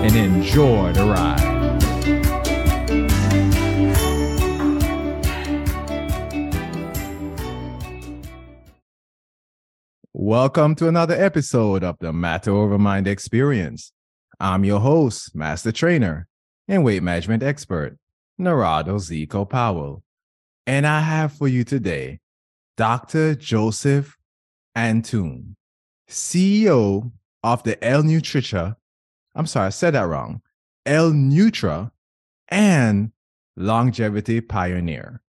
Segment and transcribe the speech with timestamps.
[0.00, 1.58] and enjoy the ride.
[10.12, 13.92] Welcome to another episode of the Matter Over Mind Experience.
[14.38, 16.28] I'm your host, Master Trainer,
[16.68, 17.98] and Weight Management Expert,
[18.40, 20.04] Narado Zico Powell.
[20.64, 22.20] And I have for you today
[22.76, 23.34] Dr.
[23.34, 24.16] Joseph
[24.76, 25.56] Antoun,
[26.08, 27.10] CEO
[27.42, 28.76] of the L Nutritia.
[29.38, 30.42] I'm sorry, I said that wrong.
[30.84, 31.92] L Nutra
[32.48, 33.12] and
[33.56, 35.22] longevity pioneer.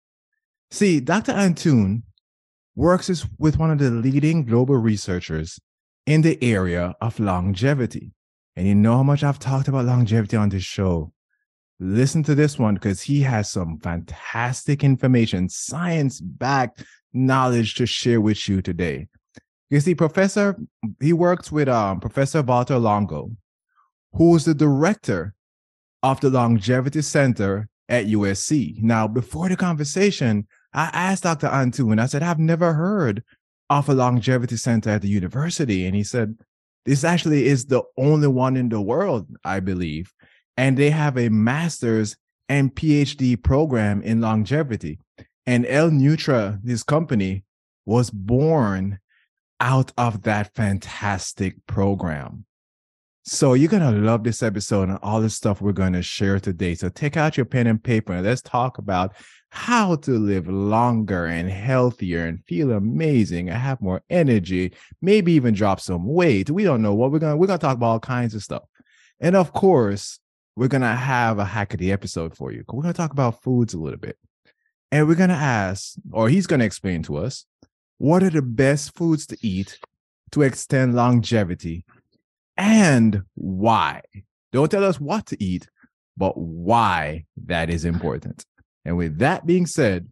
[0.70, 1.32] See, Dr.
[1.32, 2.02] Antoun
[2.74, 5.60] works with one of the leading global researchers
[6.06, 8.12] in the area of longevity.
[8.56, 11.12] And you know how much I've talked about longevity on this show.
[11.78, 18.20] Listen to this one because he has some fantastic information, science backed knowledge to share
[18.20, 19.06] with you today.
[19.70, 20.56] You see, Professor,
[20.98, 23.30] he works with um, Professor Walter Longo,
[24.12, 25.34] who's the director
[26.02, 28.82] of the Longevity Center at USC.
[28.82, 31.48] Now, before the conversation, I asked Dr.
[31.48, 33.24] Antu and I said, I've never heard
[33.70, 35.86] of a longevity center at the university.
[35.86, 36.36] And he said,
[36.84, 40.12] this actually is the only one in the world, I believe.
[40.56, 42.16] And they have a master's
[42.48, 44.98] and PhD program in longevity.
[45.46, 47.44] And L Nutra, this company,
[47.84, 48.98] was born
[49.60, 52.44] out of that fantastic program.
[53.30, 56.40] So you're going to love this episode and all the stuff we're going to share
[56.40, 56.74] today.
[56.74, 59.14] So take out your pen and paper and let's talk about
[59.50, 64.72] how to live longer and healthier and feel amazing and have more energy,
[65.02, 66.48] maybe even drop some weight.
[66.48, 68.42] We don't know what we're going to, we're going to talk about all kinds of
[68.42, 68.62] stuff.
[69.20, 70.18] And of course,
[70.56, 72.64] we're going to have a hackety episode for you.
[72.66, 74.16] We're going to talk about foods a little bit.
[74.90, 77.44] And we're going to ask, or he's going to explain to us,
[77.98, 79.78] what are the best foods to eat
[80.30, 81.84] to extend longevity
[82.58, 84.02] and why.
[84.52, 85.68] Don't tell us what to eat,
[86.16, 88.44] but why that is important.
[88.84, 90.10] And with that being said,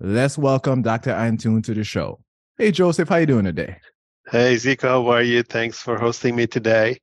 [0.00, 1.12] let's welcome Dr.
[1.12, 2.20] Antoun to the show.
[2.58, 3.76] Hey, Joseph, how you doing today?
[4.30, 5.42] Hey, Zico, how are you?
[5.42, 6.98] Thanks for hosting me today.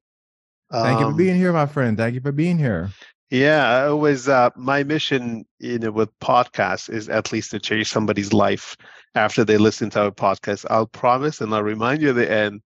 [0.72, 1.98] Thank um, you for um, being here, my friend.
[1.98, 2.90] Thank you for being here.
[3.32, 7.90] Yeah, I always uh, my mission, you know, with podcasts is at least to change
[7.90, 8.76] somebody's life
[9.16, 10.66] after they listen to our podcast.
[10.70, 12.62] I'll promise, and I'll remind you at the end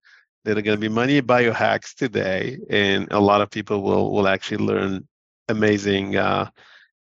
[0.50, 4.28] there are going to be many biohacks today, and a lot of people will will
[4.28, 5.08] actually learn
[5.48, 6.50] amazing uh,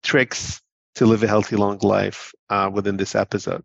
[0.03, 0.61] tricks
[0.95, 3.63] to live a healthy, long life uh, within this episode.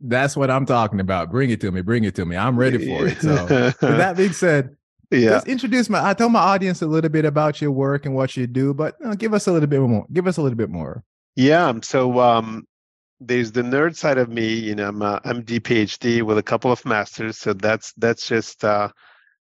[0.00, 1.30] That's what I'm talking about.
[1.30, 1.80] Bring it to me.
[1.80, 2.36] Bring it to me.
[2.36, 3.20] I'm ready for it.
[3.20, 4.76] So, with that being said,
[5.10, 5.30] yeah.
[5.30, 6.04] Just introduce my.
[6.04, 8.96] I tell my audience a little bit about your work and what you do, but
[9.00, 10.06] you know, give us a little bit more.
[10.12, 11.04] Give us a little bit more.
[11.36, 11.72] Yeah.
[11.82, 12.66] So um,
[13.20, 14.54] there's the nerd side of me.
[14.54, 17.38] You know, I'm a MD PhD with a couple of masters.
[17.38, 18.90] So that's that's just uh,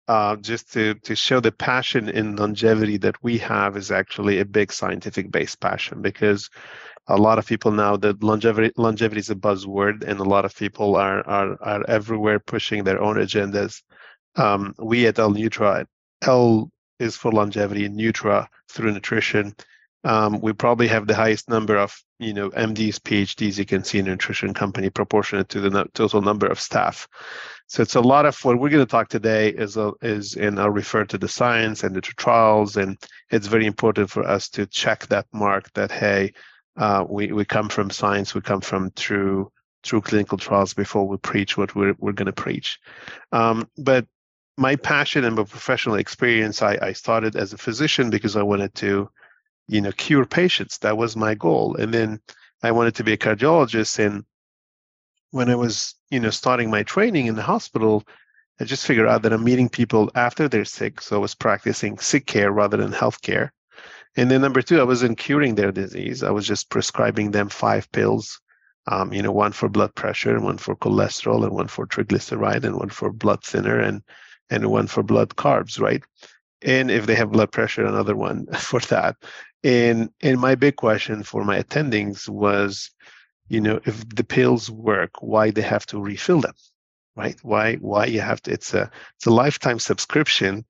[0.09, 4.45] uh, just to to show the passion in longevity that we have is actually a
[4.45, 6.49] big scientific based passion because
[7.09, 10.55] a lot of people now that longevity longevity is a buzzword and a lot of
[10.56, 13.83] people are are are everywhere pushing their own agendas
[14.39, 15.87] um, we at L Nutra,
[16.23, 19.55] L is for longevity, Nutra through nutrition.
[20.05, 23.99] Um, we probably have the highest number of you know MDs, PhDs you can see
[23.99, 27.09] in a nutrition company proportionate to the no- total number of staff.
[27.67, 30.59] So it's a lot of what we're going to talk today is a, is and
[30.59, 32.97] I'll refer to the science and the trials, and
[33.31, 36.33] it's very important for us to check that mark that hey,
[36.77, 39.51] uh, we we come from science, we come from true
[39.83, 42.79] true clinical trials before we preach what we're we're going to preach.
[43.33, 44.07] Um, but
[44.59, 48.75] my passion and my professional experience, I, I started as a physician because I wanted
[48.77, 49.09] to,
[49.69, 50.79] you know, cure patients.
[50.79, 51.76] That was my goal.
[51.76, 52.20] And then
[52.62, 53.99] I wanted to be a cardiologist.
[54.05, 54.25] And
[55.31, 58.05] when I was, you know, starting my training in the hospital,
[58.61, 61.00] I just figured out that I'm meeting people after they're sick.
[61.00, 63.53] So I was practicing sick care rather than health care.
[64.17, 66.23] And then number two, I wasn't curing their disease.
[66.23, 68.41] I was just prescribing them five pills,
[68.91, 72.65] um, you know, one for blood pressure and one for cholesterol and one for triglyceride
[72.65, 73.79] and one for blood thinner.
[73.79, 74.03] And
[74.50, 76.03] and one for blood carbs, right?
[76.62, 79.17] And if they have blood pressure, another one for that.
[79.64, 82.90] And and my big question for my attendings was,
[83.49, 86.55] you know, if the pills work, why they have to refill them,
[87.16, 87.38] right?
[87.43, 88.52] Why why you have to?
[88.52, 90.64] It's a it's a lifetime subscription.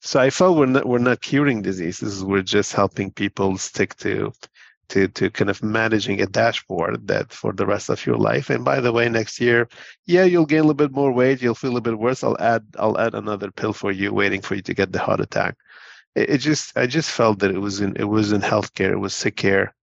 [0.00, 2.24] so I felt we're not we're not curing diseases.
[2.24, 4.32] We're just helping people stick to
[4.90, 8.50] to to kind of managing a dashboard that for the rest of your life.
[8.50, 9.68] And by the way, next year,
[10.06, 11.42] yeah, you'll gain a little bit more weight.
[11.42, 12.22] You'll feel a bit worse.
[12.24, 15.20] I'll add I'll add another pill for you, waiting for you to get the heart
[15.20, 15.56] attack.
[16.14, 18.92] It, it just I just felt that it was in it was in healthcare.
[18.92, 19.74] It was sick care,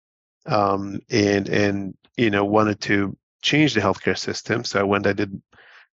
[0.45, 4.63] um, and and you know wanted to change the healthcare system.
[4.63, 5.07] So I went.
[5.07, 5.41] I did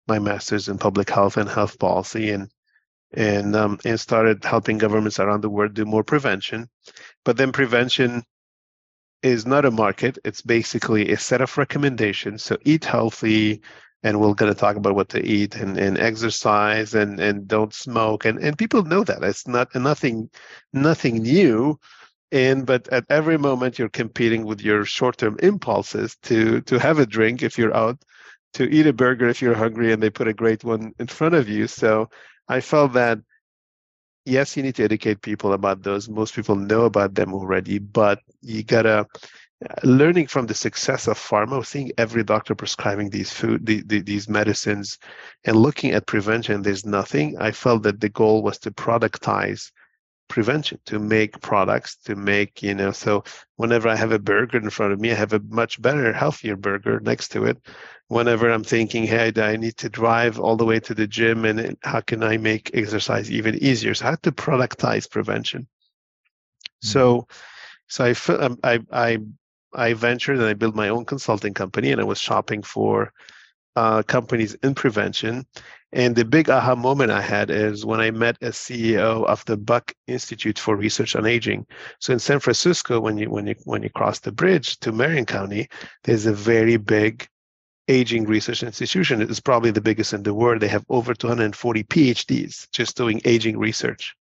[0.07, 2.51] my master's in public health and health policy, and
[3.13, 6.69] and um, and started helping governments around the world do more prevention.
[7.25, 8.23] But then prevention
[9.23, 12.43] is not a market; it's basically a set of recommendations.
[12.45, 13.63] So eat healthy,
[14.03, 17.75] and we're going to talk about what to eat and, and exercise and and don't
[17.75, 18.25] smoke.
[18.25, 20.31] And and people know that it's not nothing
[20.73, 21.79] nothing new.
[22.31, 27.07] And but at every moment you're competing with your short-term impulses to to have a
[27.07, 28.03] drink if you're out,
[28.55, 31.35] to eat a burger if you're hungry and they put a great one in front
[31.35, 31.67] of you.
[31.67, 32.11] So
[32.49, 33.19] I felt that
[34.25, 36.09] yes, you need to educate people about those.
[36.09, 39.07] Most people know about them already, but you gotta
[39.83, 44.29] learning from the success of pharma, seeing every doctor prescribing these food, the, the, these
[44.29, 44.99] medicines,
[45.45, 46.63] and looking at prevention.
[46.63, 47.37] There's nothing.
[47.39, 49.73] I felt that the goal was to productize
[50.29, 53.25] prevention to make products to make you know so
[53.57, 56.55] whenever i have a burger in front of me i have a much better healthier
[56.55, 57.57] burger next to it
[58.09, 61.79] whenever i'm thinking hey i need to drive all the way to the gym and
[61.83, 66.89] how can i make exercise even easier so i had to productize prevention mm-hmm.
[66.89, 67.27] so
[67.89, 69.19] so i um, i i
[69.75, 73.13] i ventured and i built my own consulting company and i was shopping for
[73.77, 75.47] uh, companies in prevention
[75.93, 79.57] and the big aha moment I had is when I met a CEO of the
[79.57, 81.67] Buck Institute for Research on Aging.
[81.99, 85.25] So in San Francisco, when you when you when you cross the bridge to Marin
[85.25, 85.69] County,
[86.05, 87.27] there's a very big
[87.89, 89.23] aging research institution.
[89.23, 90.61] It is probably the biggest in the world.
[90.61, 94.15] They have over 240 PhDs just doing aging research.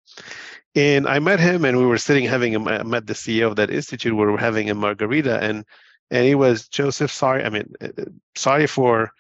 [0.74, 3.56] And I met him, and we were sitting having a, I met the CEO of
[3.56, 4.14] that institute.
[4.16, 5.64] We were having a margarita, and
[6.10, 7.12] and he was Joseph.
[7.12, 7.88] Sorry, I mean, uh,
[8.34, 9.12] sorry for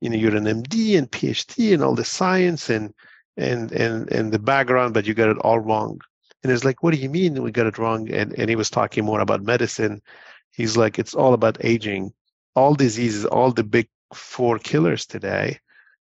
[0.00, 2.94] you know you're an MD and PhD and all the science and
[3.36, 6.00] and and and the background, but you got it all wrong.
[6.44, 8.08] And it's like, what do you mean we got it wrong?
[8.12, 10.00] And and he was talking more about medicine.
[10.52, 12.12] He's like, it's all about aging.
[12.54, 15.58] All diseases, all the big four killers today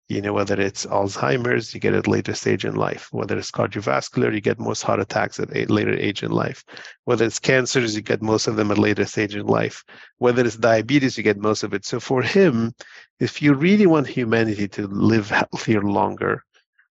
[0.09, 3.09] you know, whether it's Alzheimer's, you get it later stage in life.
[3.11, 6.65] Whether it's cardiovascular, you get most heart attacks at a later age in life.
[7.05, 9.83] Whether it's cancers, you get most of them at later stage in life.
[10.17, 11.85] Whether it's diabetes, you get most of it.
[11.85, 12.73] So for him,
[13.19, 16.43] if you really want humanity to live healthier longer,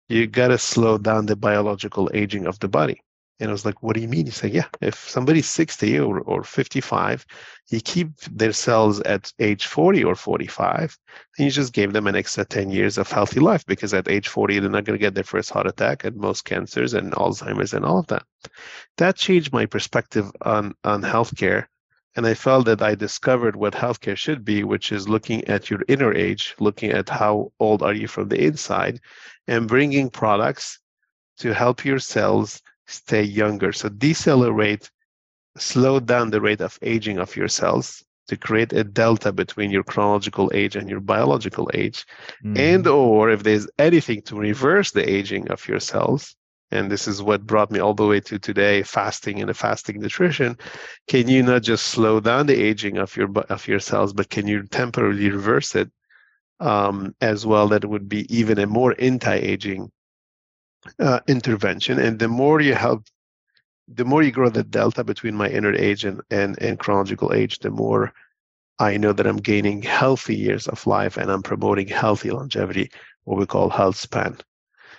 [0.09, 3.01] you got to slow down the biological aging of the body.
[3.39, 4.27] And I was like, what do you mean?
[4.27, 7.25] He said, yeah, if somebody's 60 or, or 55,
[7.69, 10.97] you keep their cells at age 40 or 45,
[11.37, 14.29] and you just gave them an extra 10 years of healthy life because at age
[14.29, 17.73] 40, they're not going to get their first heart attack and most cancers and Alzheimer's
[17.73, 18.23] and all of that.
[18.97, 21.65] That changed my perspective on, on healthcare.
[22.15, 25.81] And I felt that I discovered what healthcare should be, which is looking at your
[25.89, 29.01] inner age, looking at how old are you from the inside,
[29.47, 30.79] and bringing products
[31.39, 33.71] to help your cells stay younger.
[33.73, 34.89] So decelerate,
[35.57, 39.83] slow down the rate of aging of your cells to create a delta between your
[39.83, 42.05] chronological age and your biological age.
[42.43, 42.57] Mm-hmm.
[42.57, 46.35] And or if there's anything to reverse the aging of your cells,
[46.71, 49.99] and this is what brought me all the way to today fasting and a fasting
[49.99, 50.57] nutrition
[51.07, 54.47] can you not just slow down the aging of your of your cells but can
[54.47, 55.89] you temporarily reverse it
[56.59, 59.91] um, as well that would be even a more anti-aging
[60.99, 61.99] uh, intervention.
[61.99, 63.05] And the more you help,
[63.87, 67.59] the more you grow the delta between my inner age and, and, and chronological age,
[67.59, 68.13] the more
[68.79, 72.91] I know that I'm gaining healthy years of life and I'm promoting healthy longevity,
[73.23, 74.37] what we call health span.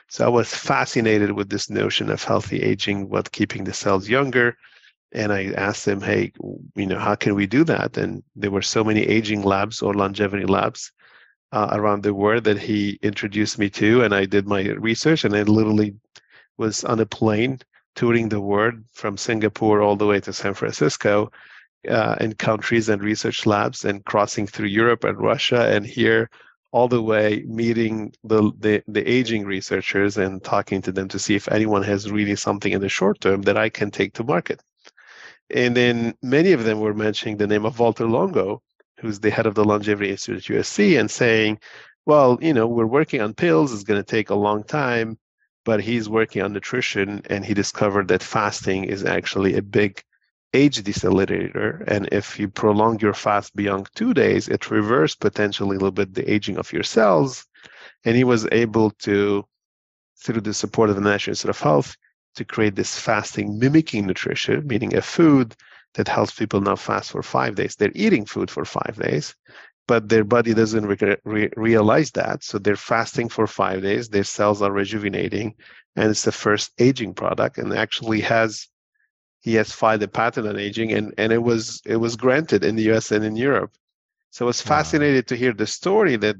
[0.08, 4.56] So I was fascinated with this notion of healthy aging, what keeping the cells younger.
[5.12, 6.32] And I asked them, hey,
[6.74, 7.96] you know, how can we do that?
[7.96, 10.92] And there were so many aging labs or longevity labs
[11.52, 15.34] uh, around the world that he introduced me to, and I did my research, and
[15.34, 15.94] I literally
[16.58, 17.60] was on a plane
[17.94, 21.30] touring the world from Singapore all the way to San Francisco
[21.88, 26.28] uh, in countries and research labs, and crossing through Europe and Russia, and here
[26.72, 31.34] all the way meeting the, the, the aging researchers and talking to them to see
[31.34, 34.60] if anyone has really something in the short term that I can take to market.
[35.48, 38.62] And then many of them were mentioning the name of Walter Longo,
[39.00, 41.58] who's the head of the Longevity Institute at USC, and saying,
[42.06, 45.18] well, you know, we're working on pills, it's going to take a long time,
[45.64, 50.02] but he's working on nutrition and he discovered that fasting is actually a big
[50.54, 51.84] age decelerator.
[51.88, 56.14] And if you prolong your fast beyond two days, it reverses potentially a little bit
[56.14, 57.44] the aging of your cells.
[58.04, 59.44] And he was able to,
[60.22, 61.96] through the support of the National Institute of Health,
[62.36, 65.56] to create this fasting mimicking nutrition, meaning a food
[65.96, 67.74] that helps people now fast for five days.
[67.74, 69.34] They're eating food for five days,
[69.88, 72.44] but their body doesn't re- re- realize that.
[72.44, 74.08] So they're fasting for five days.
[74.08, 75.54] Their cells are rejuvenating,
[75.96, 78.68] and it's the first aging product, and actually has
[79.40, 82.76] he has filed a patent on aging, and and it was it was granted in
[82.76, 83.10] the U.S.
[83.10, 83.72] and in Europe.
[84.30, 84.76] So I was wow.
[84.76, 86.36] fascinated to hear the story that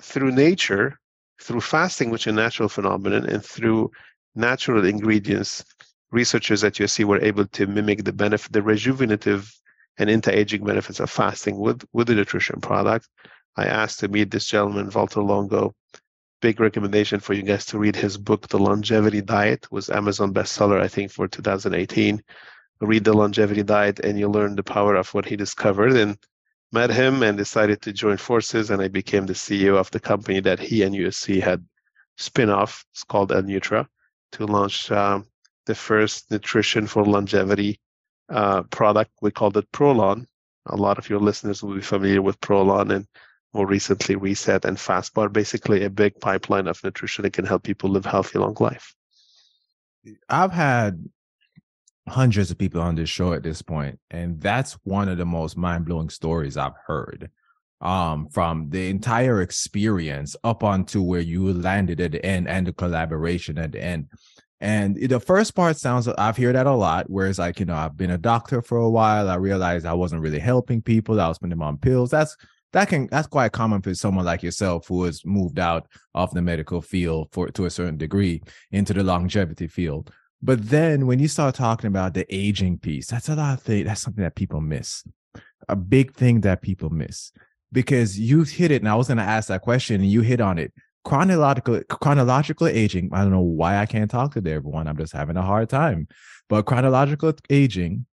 [0.00, 0.98] through nature,
[1.42, 3.90] through fasting, which is a natural phenomenon, and through
[4.34, 5.64] natural ingredients,
[6.12, 9.52] researchers at USC were able to mimic the benefit, the rejuvenative
[9.98, 13.08] and anti-aging benefits of fasting with with the nutrition product.
[13.56, 15.74] I asked to meet this gentleman, Valter Longo.
[16.40, 20.80] Big recommendation for you guys to read his book, The Longevity Diet, was Amazon bestseller,
[20.80, 22.22] I think, for 2018.
[22.80, 25.92] Read The Longevity Diet, and you'll learn the power of what he discovered.
[25.92, 26.16] And
[26.72, 30.40] met him and decided to join forces, and I became the CEO of the company
[30.40, 31.64] that he and USC had
[32.16, 32.84] spin off.
[32.92, 33.86] It's called L-Nutra
[34.32, 35.26] to launch um,
[35.70, 37.78] the first nutrition for longevity
[38.28, 39.12] uh, product.
[39.22, 40.26] We called it Prolon.
[40.66, 43.06] A lot of your listeners will be familiar with Prolon and
[43.54, 47.88] more recently Reset and Fastbar, basically a big pipeline of nutrition that can help people
[47.88, 48.92] live healthy, long life.
[50.28, 51.08] I've had
[52.08, 55.56] hundreds of people on this show at this point, and that's one of the most
[55.56, 57.30] mind blowing stories I've heard.
[57.80, 62.74] Um, from the entire experience up onto where you landed at the end and the
[62.74, 64.08] collaboration at the end.
[64.60, 67.96] And the first part sounds, I've heard that a lot, whereas like, you know, I've
[67.96, 69.30] been a doctor for a while.
[69.30, 71.18] I realized I wasn't really helping people.
[71.18, 72.10] I was putting them on pills.
[72.10, 72.36] That's,
[72.72, 76.42] that can, that's quite common for someone like yourself who has moved out of the
[76.42, 80.12] medical field for, to a certain degree into the longevity field.
[80.42, 83.86] But then when you start talking about the aging piece, that's a lot of things.
[83.86, 85.04] That's something that people miss.
[85.68, 87.32] A big thing that people miss
[87.72, 88.82] because you hit it.
[88.82, 90.72] And I was going to ask that question and you hit on it
[91.04, 93.10] chronological chronological aging.
[93.12, 94.86] I don't know why i can't talk to everyone.
[94.86, 96.08] I'm just having a hard time.
[96.48, 98.06] But chronological aging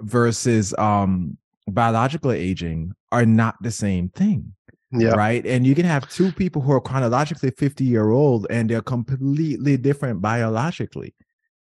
[0.00, 1.36] versus um
[1.68, 4.52] biological aging are not the same thing
[4.92, 5.10] yeah.
[5.10, 5.44] right?
[5.46, 9.76] And you can have two people who are chronologically 50 year old and they're completely
[9.76, 11.14] different biologically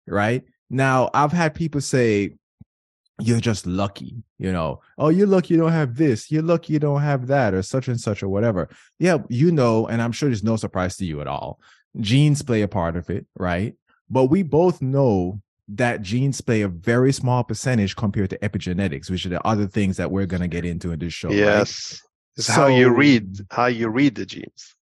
[0.06, 0.42] right?
[0.70, 2.30] Now i've had people say
[3.20, 4.80] you're just lucky, you know.
[4.96, 6.30] Oh, you're lucky you don't have this.
[6.30, 8.68] You're lucky you don't have that, or such and such, or whatever.
[8.98, 11.60] Yeah, you know, and I'm sure there's no surprise to you at all.
[12.00, 13.74] Genes play a part of it, right?
[14.08, 19.26] But we both know that genes play a very small percentage compared to epigenetics, which
[19.26, 21.30] are the other things that we're going to get into in this show.
[21.30, 22.38] Yes, right?
[22.38, 24.74] it's so, how you read how you read the genes.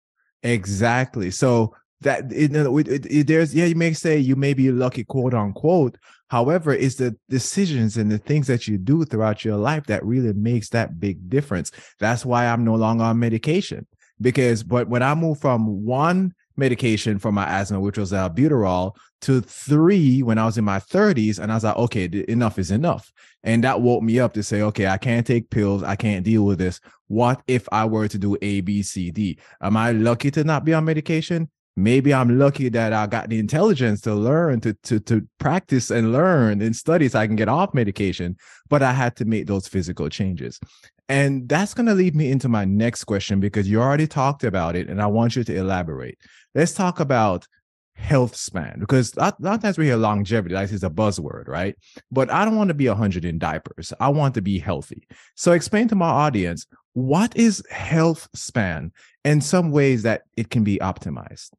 [0.43, 1.31] Exactly.
[1.31, 5.33] So that it, it, it, there's yeah, you may say you may be lucky, quote
[5.33, 5.97] unquote,
[6.29, 10.33] However, it's the decisions and the things that you do throughout your life that really
[10.33, 11.71] makes that big difference.
[11.99, 13.85] That's why I'm no longer on medication
[14.19, 19.41] because, but when I moved from one medication for my asthma, which was albuterol, to
[19.41, 23.11] three when I was in my 30s, and I was like, okay, enough is enough.
[23.43, 25.83] And that woke me up to say, okay, I can't take pills.
[25.83, 26.79] I can't deal with this.
[27.07, 29.37] What if I were to do A, B, C, D?
[29.61, 31.49] Am I lucky to not be on medication?
[31.75, 36.11] Maybe I'm lucky that I got the intelligence to learn to to to practice and
[36.11, 38.37] learn and study so I can get off medication.
[38.69, 40.59] But I had to make those physical changes.
[41.07, 44.75] And that's going to lead me into my next question because you already talked about
[44.75, 46.17] it and I want you to elaborate.
[46.55, 47.45] Let's talk about
[47.93, 51.75] health span because a lot of times we hear longevity, like it's a buzzword, right?
[52.11, 53.93] But I don't want to be 100 in diapers.
[53.99, 55.07] I want to be healthy.
[55.35, 58.91] So explain to my audience what is health span
[59.23, 61.51] and some ways that it can be optimized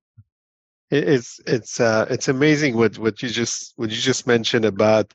[0.90, 5.12] it's it's uh, it's amazing what what you just what you just mentioned about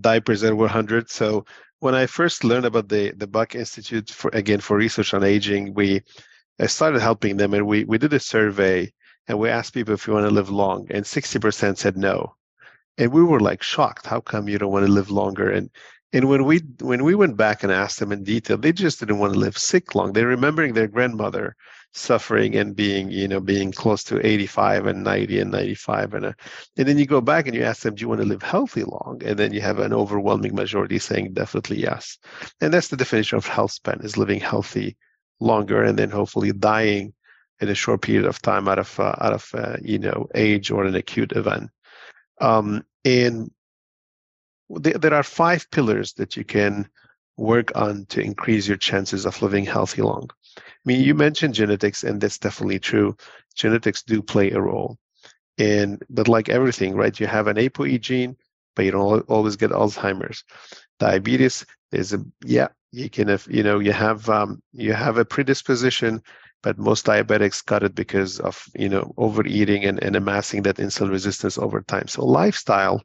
[0.00, 1.10] diapers were hundred.
[1.10, 1.44] So
[1.80, 5.74] when I first learned about the the Buck Institute for again for research on aging,
[5.74, 6.02] we
[6.60, 8.92] I started helping them and we we did a survey
[9.28, 12.34] and we asked people if you want to live long and 60% said no.
[12.98, 14.06] And we were like shocked.
[14.06, 15.50] How come you don't want to live longer?
[15.50, 15.70] And
[16.12, 19.18] and when we when we went back and asked them in detail, they just didn't
[19.18, 20.12] want to live sick long.
[20.12, 21.56] They're remembering their grandmother
[21.94, 26.36] suffering and being you know being close to 85 and 90 and 95 and a,
[26.76, 28.82] and then you go back and you ask them do you want to live healthy
[28.82, 29.22] long?
[29.24, 32.18] And then you have an overwhelming majority saying definitely yes.
[32.60, 34.96] And that's the definition of health span is living healthy
[35.40, 37.14] longer and then hopefully dying
[37.60, 40.70] in a short period of time out of uh, out of uh, you know age
[40.70, 41.70] or an acute event.
[42.40, 43.52] Um, and
[44.82, 46.88] th- there are five pillars that you can
[47.36, 52.04] work on to increase your chances of living healthy long I mean, you mentioned genetics,
[52.04, 53.16] and that's definitely true.
[53.54, 54.98] Genetics do play a role.
[55.58, 57.18] And but like everything, right?
[57.18, 58.36] You have an ApoE gene,
[58.74, 60.42] but you don't always get Alzheimer's.
[60.98, 65.24] Diabetes is a yeah, you can have you know you have um, you have a
[65.24, 66.22] predisposition
[66.64, 71.10] but most diabetics got it because of you know overeating and, and amassing that insulin
[71.10, 72.08] resistance over time.
[72.08, 73.02] So lifestyle,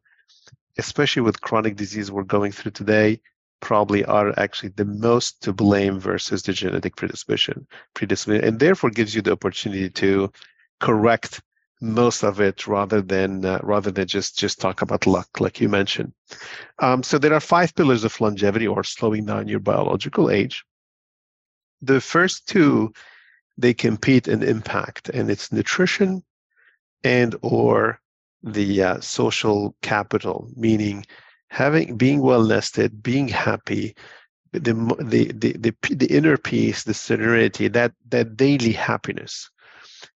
[0.78, 3.20] especially with chronic disease we're going through today,
[3.62, 9.16] probably are actually the most to blame versus the genetic predisposition, predisposition, and therefore gives
[9.16, 10.32] you the opportunity to
[10.80, 11.42] correct
[11.82, 15.70] most of it rather than uh, rather than just just talk about luck like you
[15.70, 16.14] mentioned.
[16.80, 20.66] Um, so there are five pillars of longevity or slowing down your biological age.
[21.82, 22.94] The first two
[23.58, 26.24] they compete in impact and it's nutrition
[27.04, 28.00] and or
[28.44, 31.06] the uh, social capital meaning
[31.50, 33.96] having being well nested being happy
[34.54, 39.50] the, the the the the inner peace the serenity that that daily happiness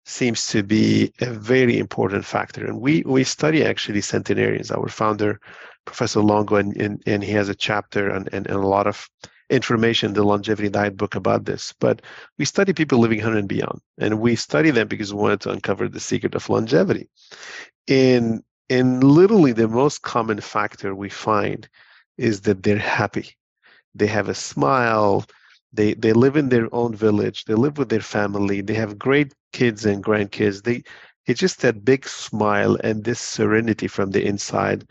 [0.05, 2.65] seems to be a very important factor.
[2.65, 4.71] And we we study actually centenarians.
[4.71, 5.39] Our founder,
[5.85, 9.09] Professor Longo, and, and, and he has a chapter and, and, and a lot of
[9.49, 11.73] information in the longevity diet book about this.
[11.79, 12.01] But
[12.37, 13.79] we study people living 100 and beyond.
[13.97, 17.09] And we study them because we wanted to uncover the secret of longevity.
[17.87, 21.67] In in literally the most common factor we find
[22.17, 23.29] is that they're happy.
[23.95, 25.25] They have a smile,
[25.73, 27.45] they they live in their own village.
[27.45, 28.61] They live with their family.
[28.61, 30.63] They have great kids and grandkids.
[30.63, 30.83] They
[31.25, 34.85] it's just that big smile and this serenity from the inside.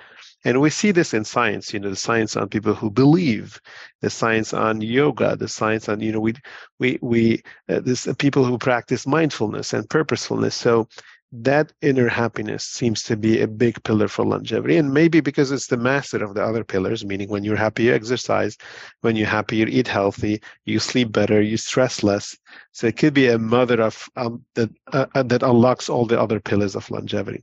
[0.45, 3.61] And we see this in science you know the science on people who believe
[4.01, 6.35] the science on yoga the science on you know we
[6.79, 10.55] we we uh, this uh, people who practice mindfulness and purposefulness.
[10.55, 10.89] So
[11.33, 15.69] that inner happiness seems to be a big pillar for longevity and maybe because it's
[15.69, 18.59] the master of the other pillars meaning when you're happy you exercise.
[19.01, 22.37] When you're happy you eat healthy you sleep better you stress less.
[22.73, 26.21] So it could be a mother of um, that uh, uh that unlocks all the
[26.21, 27.43] other pillars of longevity.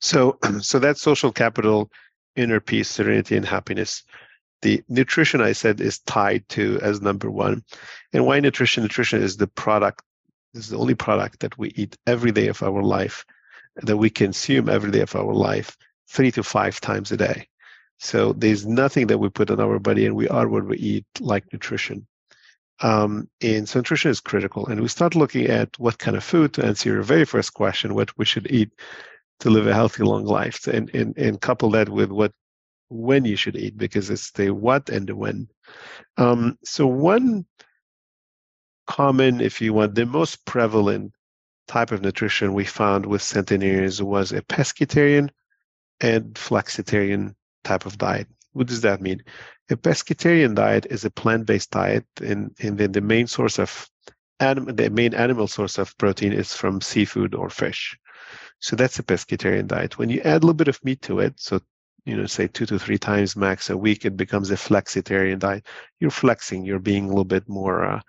[0.00, 1.90] So so that social capital
[2.36, 4.04] inner peace serenity and happiness.
[4.62, 7.64] The nutrition i said is tied to as number one.
[8.12, 8.82] And why nutrition?
[8.82, 10.02] Nutrition is the product
[10.52, 13.24] this is the only product that we eat every day of our life,
[13.76, 15.76] that we consume every day of our life,
[16.08, 17.48] three to five times a day.
[17.98, 21.06] So there's nothing that we put on our body, and we are what we eat,
[21.20, 22.06] like nutrition.
[22.80, 24.66] Um, and so nutrition is critical.
[24.66, 27.94] And we start looking at what kind of food to answer your very first question,
[27.94, 28.70] what we should eat
[29.40, 32.32] to live a healthy, long life, and and and couple that with what
[32.88, 35.48] when you should eat, because it's the what and the when.
[36.16, 37.46] Um, so one
[38.90, 41.12] common, if you want, the most prevalent
[41.68, 45.30] type of nutrition we found with centenarians was a pescatarian
[46.00, 48.26] and flexitarian type of diet.
[48.52, 49.22] What does that mean?
[49.70, 53.88] A pescatarian diet is a plant-based diet, and, and then the main source of
[54.40, 57.96] anim- the main animal source of protein is from seafood or fish.
[58.58, 59.98] So that's a pescatarian diet.
[59.98, 61.60] When you add a little bit of meat to it, so
[62.06, 65.66] you know, say two to three times max a week, it becomes a flexitarian diet.
[66.00, 68.00] You're flexing, you're being a little bit more uh,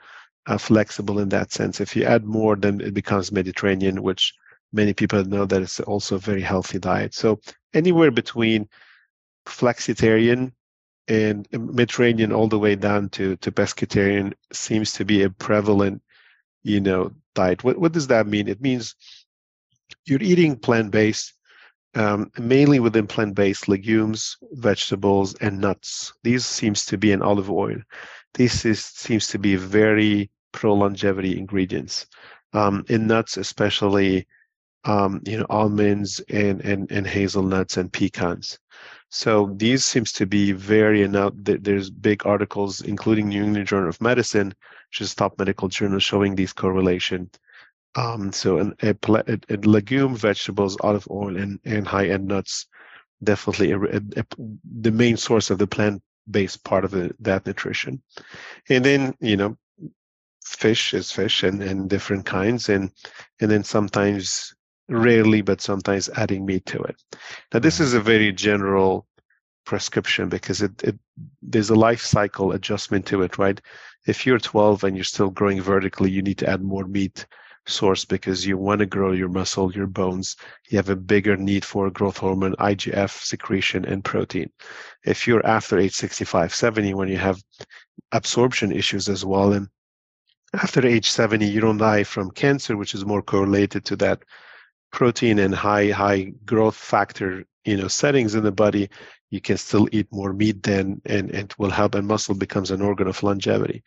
[0.48, 1.80] uh, flexible in that sense.
[1.80, 4.34] If you add more, then it becomes Mediterranean, which
[4.74, 7.14] many people know that it's also a very healthy diet.
[7.14, 7.40] So
[7.74, 8.68] anywhere between
[9.46, 10.54] flexitarian
[11.08, 16.02] and Mediterranean all the way down to, to pescatarian seems to be a prevalent,
[16.64, 17.64] you know, diet.
[17.64, 18.48] What, what does that mean?
[18.48, 18.96] It means
[20.06, 21.34] you're eating plant-based,
[21.96, 26.14] um, mainly within plant-based legumes, vegetables, and nuts.
[26.24, 27.78] These seems to be an olive oil
[28.34, 32.08] this is, seems to be very pro longevity ingredients.
[32.54, 34.28] Um, in nuts, especially,
[34.84, 38.60] um, you know, almonds and, and, and hazelnuts and pecans.
[39.10, 44.02] So these seems to be very, now there's big articles, including New England Journal of
[44.02, 44.54] Medicine,
[44.90, 47.30] which is top medical journal, showing these correlation.
[47.96, 52.68] Um, so an, a, a, a, legume, vegetables, olive oil, and, and high-end nuts,
[53.24, 58.02] definitely the main source of the plant based part of the, that nutrition.
[58.70, 59.58] And then, you know,
[60.44, 62.70] fish is fish and, and different kinds.
[62.70, 62.92] And,
[63.40, 64.54] and then sometimes,
[64.90, 67.02] rarely, but sometimes adding meat to it.
[67.54, 67.84] Now, this mm-hmm.
[67.84, 69.08] is a very general
[69.66, 71.00] prescription because it, it
[71.42, 73.60] there's a life cycle adjustment to it, right?
[74.08, 77.26] If you're 12 and you're still growing vertically, you need to add more meat
[77.68, 80.36] source because you want to grow your muscle, your bones.
[80.70, 84.52] You have a bigger need for growth hormone, IGF secretion, and protein.
[85.06, 87.42] If you're after age 65, 70, when you have
[88.12, 89.68] absorption issues as well, and
[90.54, 94.24] after age 70, you don't die from cancer, which is more correlated to that
[94.92, 98.90] protein and high high growth factor you know settings in the body
[99.30, 102.72] you can still eat more meat then and, and it will help and muscle becomes
[102.72, 103.84] an organ of longevity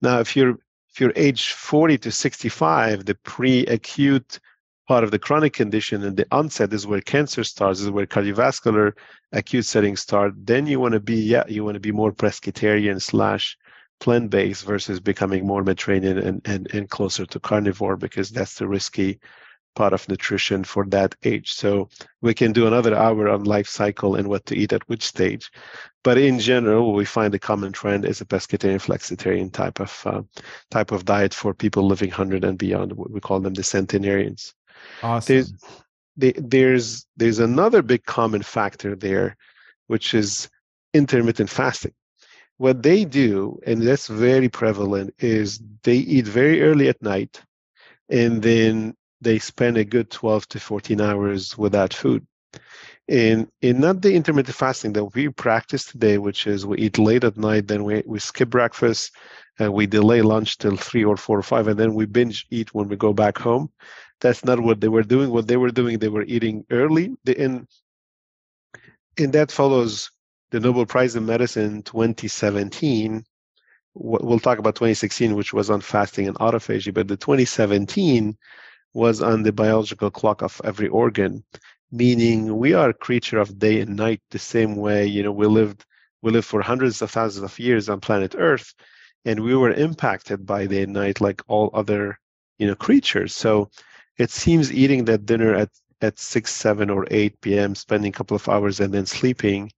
[0.00, 0.56] now if you're
[0.94, 4.38] if you're age 40 to 65, the pre-acute
[4.86, 8.92] part of the chronic condition and the onset is where cancer starts, is where cardiovascular
[9.32, 10.34] acute settings start.
[10.36, 13.58] Then you want to be, yeah, you want to be more pescatarian slash
[13.98, 19.18] plant-based versus becoming more Mediterranean and, and, and closer to carnivore because that's the risky
[19.74, 21.52] part of nutrition for that age.
[21.52, 21.88] So
[22.22, 25.50] we can do another hour on life cycle and what to eat at which stage.
[26.02, 30.22] But in general, we find the common trend is a pescatarian flexitarian type of uh,
[30.70, 32.92] type of diet for people living 100 and beyond.
[32.92, 34.54] What we call them the centenarians.
[35.02, 35.46] Awesome.
[36.16, 39.36] There's, there's there's another big common factor there,
[39.86, 40.48] which is
[40.92, 41.92] intermittent fasting.
[42.56, 47.42] What they do, and that's very prevalent, is they eat very early at night,
[48.08, 52.26] and then they spend a good 12 to 14 hours without food.
[53.08, 57.24] And in not the intermittent fasting that we practice today, which is we eat late
[57.24, 59.12] at night, then we, we skip breakfast,
[59.58, 62.72] and we delay lunch till three or four or five, and then we binge eat
[62.74, 63.70] when we go back home.
[64.20, 65.30] That's not what they were doing.
[65.30, 67.14] What they were doing, they were eating early.
[67.26, 67.68] and,
[69.18, 70.10] and that follows
[70.50, 73.24] the Nobel Prize in Medicine 2017.
[73.94, 78.36] We'll talk about 2016, which was on fasting and autophagy, but the 2017
[78.94, 81.44] was on the biological clock of every organ,
[81.92, 85.46] meaning we are a creature of day and night the same way, you know, we
[85.46, 85.84] lived
[86.22, 88.72] we lived for hundreds of thousands of years on planet Earth,
[89.26, 92.18] and we were impacted by day and night like all other,
[92.58, 93.34] you know, creatures.
[93.34, 93.70] So
[94.18, 98.36] it seems eating that dinner at at 6 7 or 8 p.m spending a couple
[98.36, 99.70] of hours and then sleeping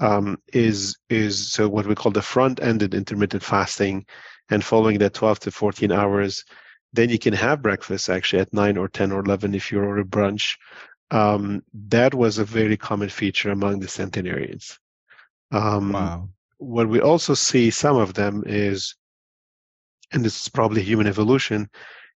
[0.00, 4.04] um, is is so what we call the front-ended intermittent fasting
[4.50, 6.44] and following that 12 to 14 hours
[6.92, 10.04] then you can have breakfast actually at 9 or 10 or 11 if you're a
[10.04, 10.56] brunch.
[11.10, 14.78] Um, that was a very common feature among the centenarians.
[15.50, 16.28] Um, wow.
[16.58, 18.94] what we also see some of them is
[20.12, 21.68] and this is probably human evolution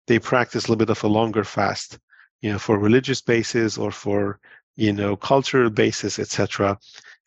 [0.06, 1.98] they practice a little bit of a longer fast,
[2.40, 4.38] you know, for religious basis or for
[4.76, 6.78] you know cultural basis, etc.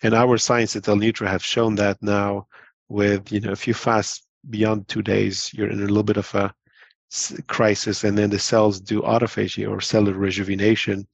[0.02, 2.48] And our science at L-Nutra have shown that now
[2.88, 6.34] with you know if you fast beyond two days, you're in a little bit of
[6.36, 6.54] a
[7.48, 11.08] crisis, and then the cells do autophagy or cellular rejuvenation.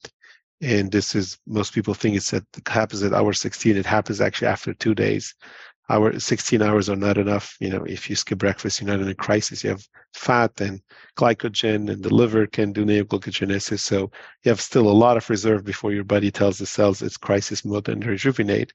[0.60, 2.32] And this is most people think it's
[2.66, 3.76] happens at hour 16.
[3.76, 5.34] It happens actually after two days.
[5.88, 7.56] Hour 16 hours are not enough.
[7.60, 9.62] You know if you skip breakfast you're not in a crisis.
[9.62, 10.80] You have fat and
[11.16, 14.10] glycogen and the liver can do neoglycogenesis so
[14.42, 17.64] you have still a lot of reserve before your body tells the cells it's crisis
[17.64, 18.72] mode and rejuvenate.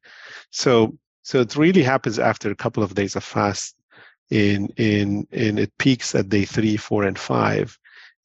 [0.51, 3.75] So so it really happens after a couple of days of fast
[4.31, 7.77] in in and it peaks at day three four and five.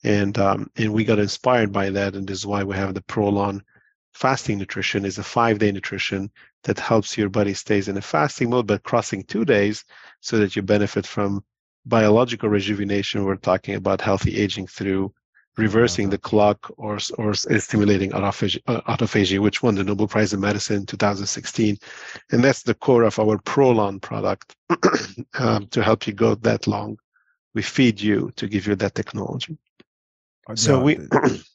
[0.05, 3.03] And um and we got inspired by that and this is why we have the
[3.03, 3.61] prolon
[4.14, 5.05] fasting nutrition.
[5.05, 6.31] Is a five day nutrition
[6.64, 9.85] that helps your body stays in a fasting mode but crossing two days
[10.21, 11.45] so that you benefit from
[11.85, 13.25] biological rejuvenation.
[13.25, 15.12] We're talking about healthy aging through
[15.57, 20.40] reversing the clock or or stimulating autophagy, uh, autophagy which won the nobel prize in
[20.40, 21.79] medicine in 2016
[22.31, 24.55] and that's the core of our prolon product
[25.38, 26.97] um, to help you go that long
[27.55, 29.57] we feed you to give you that technology
[30.55, 30.99] so we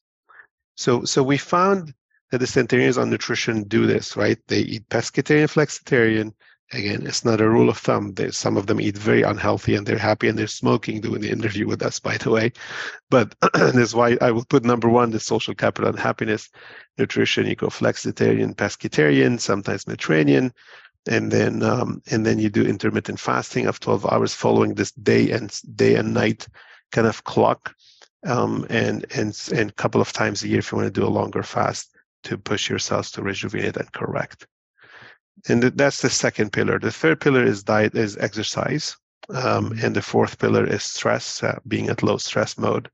[0.75, 1.93] so so we found
[2.31, 4.39] that the centenarians on nutrition do this, right?
[4.47, 6.33] They eat pescatarian, flexitarian.
[6.73, 8.13] Again, it's not a rule of thumb.
[8.13, 11.29] There's, some of them eat very unhealthy and they're happy and they're smoking doing the
[11.29, 12.53] interview with us, by the way.
[13.09, 16.49] But that's why I will put number one, the social capital and happiness
[16.97, 17.45] nutrition.
[17.45, 20.53] You go flexitarian, pescatarian, sometimes Mediterranean.
[21.09, 25.31] And then, um, and then you do intermittent fasting of 12 hours following this day
[25.31, 26.47] and day and night
[26.93, 27.75] kind of clock.
[28.25, 31.05] Um, and, and, and a couple of times a year if you want to do
[31.05, 31.91] a longer fast
[32.23, 34.47] to push yourselves to rejuvenate and correct.
[35.47, 36.79] And that's the second pillar.
[36.79, 38.95] The third pillar is diet, is exercise,
[39.29, 39.85] um, mm-hmm.
[39.85, 42.89] and the fourth pillar is stress, uh, being at low stress mode,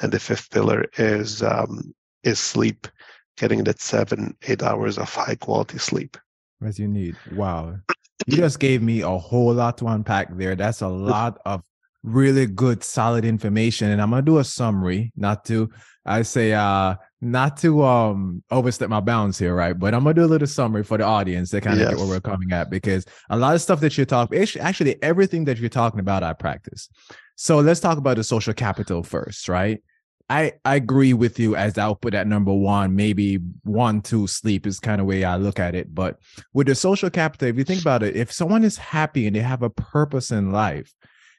[0.00, 2.88] and the fifth pillar is um, is sleep,
[3.36, 6.16] getting that seven eight hours of high quality sleep.
[6.64, 7.16] As you need.
[7.32, 7.76] Wow,
[8.26, 10.56] you just gave me a whole lot to unpack there.
[10.56, 11.62] That's a lot of
[12.02, 15.70] really good, solid information, and I'm gonna do a summary, not to
[16.04, 19.78] I say uh not to um overstep my bounds here, right?
[19.78, 21.90] But I'm gonna do a little summary for the audience to kind of yes.
[21.90, 25.44] get where we're coming at because a lot of stuff that you're talking actually everything
[25.44, 26.90] that you're talking about, I practice.
[27.36, 29.80] So let's talk about the social capital first, right?
[30.28, 34.66] I, I agree with you as I'll put at number one, maybe one, two, sleep
[34.66, 35.94] is kind of way I look at it.
[35.94, 36.18] But
[36.54, 39.40] with the social capital, if you think about it, if someone is happy and they
[39.40, 40.94] have a purpose in life,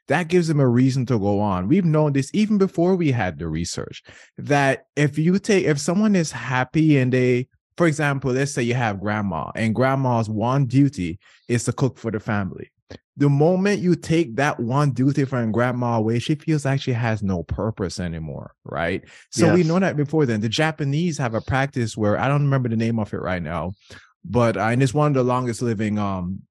[0.08, 1.68] that gives them a reason to go on.
[1.68, 4.02] We've known this even before we had the research
[4.36, 8.74] that if you take, if someone is happy and they, for example, let's say you
[8.74, 12.70] have grandma and grandma's one duty is to cook for the family.
[13.16, 17.22] The moment you take that one duty from grandma away, she feels like she has
[17.22, 19.04] no purpose anymore, right?
[19.30, 19.54] So yes.
[19.54, 20.40] we know that before then.
[20.40, 23.72] The Japanese have a practice where I don't remember the name of it right now,
[24.24, 26.42] but uh, and it's one of the longest living um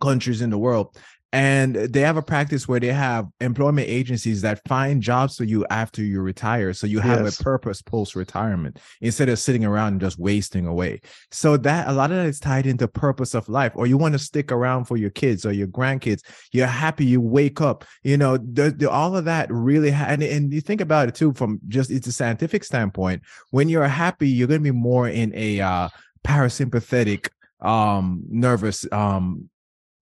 [0.00, 0.96] countries in the world
[1.32, 5.64] and they have a practice where they have employment agencies that find jobs for you
[5.70, 6.72] after you retire.
[6.72, 7.38] So you have yes.
[7.38, 11.00] a purpose post retirement instead of sitting around and just wasting away.
[11.30, 14.14] So that a lot of that is tied into purpose of life or you want
[14.14, 16.22] to stick around for your kids or your grandkids.
[16.52, 20.22] You're happy you wake up you know the, the, all of that really ha- and,
[20.22, 23.22] and you think about it too from just it's a scientific standpoint.
[23.50, 25.88] When you're happy you're going to be more in a uh,
[26.26, 27.28] parasympathetic
[27.60, 29.49] um nervous um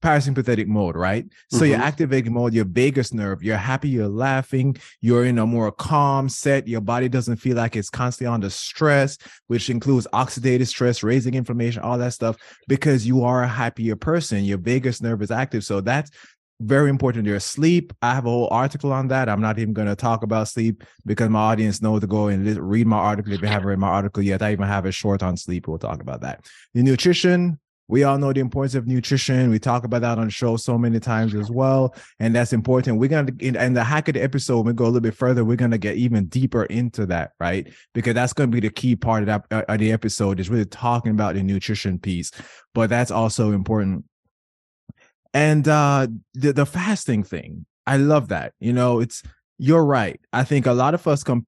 [0.02, 1.26] parasympathetic mode, right?
[1.50, 1.66] So mm-hmm.
[1.66, 6.28] you're activating mode, your vagus nerve, you're happy, you're laughing, you're in a more calm
[6.28, 11.34] set, your body doesn't feel like it's constantly under stress, which includes oxidative stress, raising
[11.34, 12.36] inflammation, all that stuff,
[12.68, 14.44] because you are a happier person.
[14.44, 15.64] Your vagus nerve is active.
[15.64, 16.10] So that's
[16.60, 19.86] very important your sleep i have a whole article on that i'm not even going
[19.86, 23.40] to talk about sleep because my audience know to go and read my article if
[23.40, 26.02] you haven't read my article yet i even have a short on sleep we'll talk
[26.02, 29.50] about that the nutrition we all know the importance of nutrition.
[29.50, 31.94] We talk about that on the show so many times as well.
[32.20, 32.98] And that's important.
[32.98, 35.42] We're going to, in, the hack of the episode, we go a little bit further.
[35.42, 37.72] We're to get even deeper into that, right?
[37.94, 40.50] Because that's going to be the key part of, that, uh, of the episode is
[40.50, 42.30] really talking about the nutrition piece.
[42.74, 44.04] But that's also important.
[45.32, 48.52] And uh, the, the fasting thing, I love that.
[48.60, 49.22] You know, it's,
[49.58, 50.20] you're right.
[50.32, 51.46] I think a lot of us come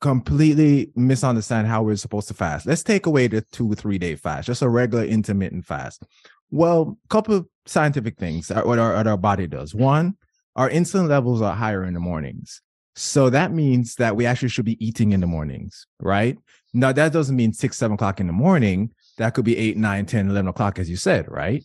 [0.00, 2.66] completely misunderstand how we're supposed to fast.
[2.66, 6.02] Let's take away the two three day fast, just a regular intermittent fast.
[6.50, 9.74] Well, a couple of scientific things what our, what our body does.
[9.74, 10.16] One,
[10.54, 12.62] our insulin levels are higher in the mornings.
[12.94, 16.38] So that means that we actually should be eating in the mornings, right?
[16.72, 18.92] Now, that doesn't mean six, seven o'clock in the morning.
[19.18, 21.62] That could be eight, nine, 10, 11 o'clock, as you said, right?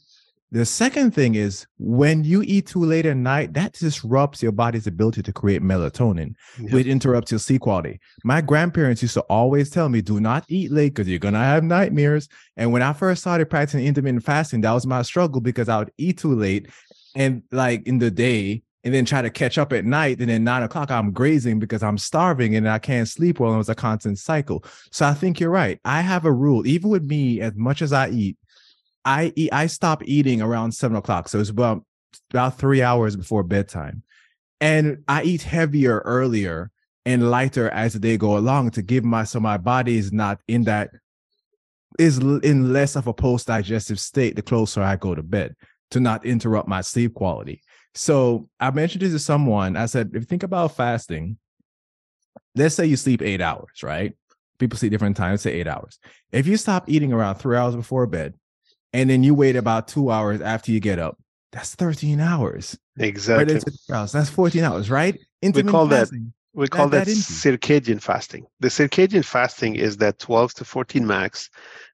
[0.53, 4.85] The second thing is when you eat too late at night, that disrupts your body's
[4.85, 6.73] ability to create melatonin, yep.
[6.73, 8.01] which interrupts your sleep quality.
[8.25, 11.39] My grandparents used to always tell me, do not eat late because you're going to
[11.39, 12.27] have nightmares.
[12.57, 15.91] And when I first started practicing intermittent fasting, that was my struggle because I would
[15.97, 16.67] eat too late
[17.15, 20.19] and like in the day and then try to catch up at night.
[20.19, 23.51] And then nine o'clock, I'm grazing because I'm starving and I can't sleep well.
[23.51, 24.65] And it was a constant cycle.
[24.91, 25.79] So I think you're right.
[25.85, 28.37] I have a rule, even with me, as much as I eat,
[29.05, 31.27] I eat, I stop eating around seven o'clock.
[31.29, 31.83] So it's about
[32.31, 34.03] about three hours before bedtime.
[34.59, 36.71] And I eat heavier earlier
[37.05, 40.39] and lighter as the day go along to give my so my body is not
[40.47, 40.91] in that
[41.99, 45.55] is in less of a post digestive state the closer I go to bed
[45.91, 47.61] to not interrupt my sleep quality.
[47.93, 49.75] So I mentioned this to someone.
[49.75, 51.37] I said, if you think about fasting,
[52.55, 54.13] let's say you sleep eight hours, right?
[54.57, 55.99] People sleep different times, say eight hours.
[56.31, 58.35] If you stop eating around three hours before bed,
[58.93, 61.17] and then you wait about two hours after you get up.
[61.51, 62.77] That's 13 hours.
[62.97, 63.55] Exactly.
[63.89, 65.19] Right That's 14 hours, right?
[65.41, 66.23] Intermittent we call fasting.
[66.25, 68.45] that we call that, that, that circadian fasting.
[68.59, 71.49] The circadian fasting is that 12 to 14 max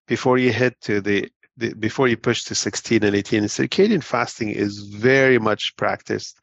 [0.07, 3.39] before you hit to the, the before you push to 16 and 18.
[3.39, 6.39] And circadian fasting is very much practiced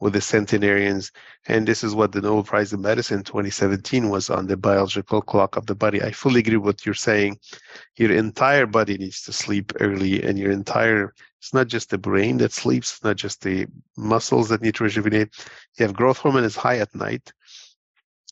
[0.00, 1.12] with the centenarians.
[1.46, 5.56] And this is what the Nobel Prize in Medicine 2017 was on the biological clock
[5.56, 6.02] of the body.
[6.02, 7.38] I fully agree with what you're saying.
[7.96, 12.36] Your entire body needs to sleep early, and your entire it's not just the brain
[12.38, 15.30] that sleeps, it's not just the muscles that need to rejuvenate.
[15.78, 17.32] You have growth hormone is high at night.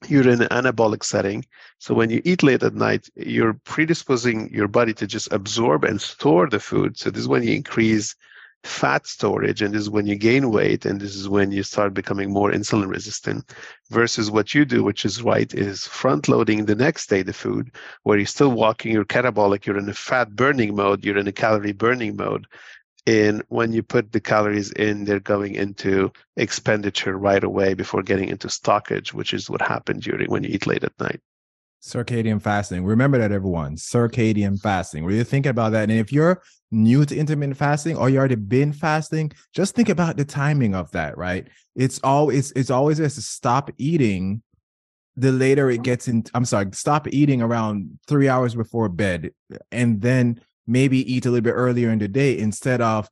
[0.06, 1.44] You're in an anabolic setting.
[1.78, 6.00] So when you eat late at night, you're predisposing your body to just absorb and
[6.00, 6.98] store the food.
[6.98, 8.14] So this is when you increase
[8.64, 11.94] fat storage and this is when you gain weight and this is when you start
[11.94, 13.54] becoming more insulin resistant
[13.90, 17.70] versus what you do which is right is front loading the next day the food
[18.02, 21.32] where you're still walking you're catabolic you're in a fat burning mode you're in a
[21.32, 22.46] calorie burning mode.
[23.06, 28.28] And when you put the calories in they're going into expenditure right away before getting
[28.28, 31.20] into stockage which is what happened during when you eat late at night
[31.82, 32.84] circadian fasting.
[32.84, 33.76] Remember that, everyone.
[33.76, 35.04] Circadian fasting.
[35.04, 35.90] Were you thinking about that.
[35.90, 40.16] And if you're new to intermittent fasting or you already been fasting, just think about
[40.16, 41.48] the timing of that, right?
[41.74, 44.42] It's always it's always best to stop eating
[45.16, 46.24] the later it gets in.
[46.34, 49.30] I'm sorry, stop eating around three hours before bed,
[49.72, 53.08] and then maybe eat a little bit earlier in the day instead of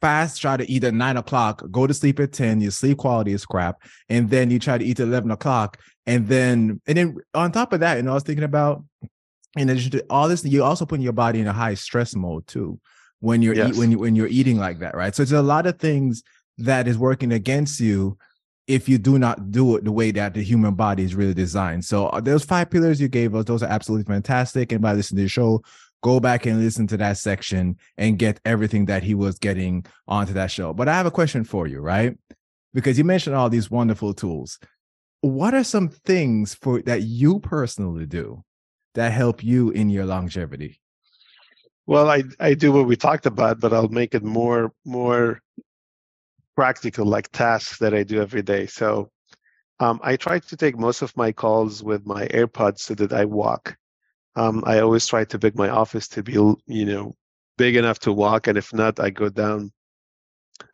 [0.00, 3.32] fast try to eat at nine o'clock go to sleep at 10 your sleep quality
[3.32, 7.16] is crap and then you try to eat at 11 o'clock and then and then
[7.34, 8.82] on top of that you know i was thinking about
[9.56, 12.46] in addition to all this you also put your body in a high stress mode
[12.46, 12.78] too
[13.20, 13.70] when you're yes.
[13.70, 16.22] eat, when you when you're eating like that right so it's a lot of things
[16.58, 18.16] that is working against you
[18.68, 21.84] if you do not do it the way that the human body is really designed
[21.84, 25.18] so uh, those five pillars you gave us those are absolutely fantastic and by listening
[25.18, 25.62] to the show
[26.02, 30.32] go back and listen to that section and get everything that he was getting onto
[30.34, 30.72] that show.
[30.72, 32.18] But I have a question for you, right?
[32.74, 34.58] Because you mentioned all these wonderful tools.
[35.22, 38.42] What are some things for that you personally do
[38.94, 40.80] that help you in your longevity?
[41.86, 45.40] Well, I I do what we talked about, but I'll make it more more
[46.56, 48.66] practical like tasks that I do every day.
[48.66, 49.10] So
[49.80, 53.24] um, I try to take most of my calls with my AirPods so that I
[53.24, 53.76] walk.
[54.34, 57.14] Um, I always try to pick my office to be, you know,
[57.58, 59.72] big enough to walk, and if not, I go down.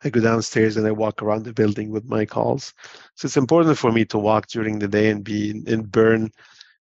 [0.03, 2.73] I go downstairs and I walk around the building with my calls.
[3.15, 6.31] So it's important for me to walk during the day and be and burn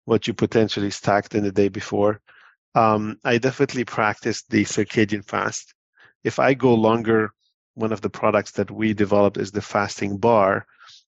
[0.05, 2.21] what you potentially stacked in the day before.
[2.75, 5.73] Um, I definitely practice the circadian fast.
[6.23, 7.31] If I go longer,
[7.73, 10.65] one of the products that we developed is the fasting bar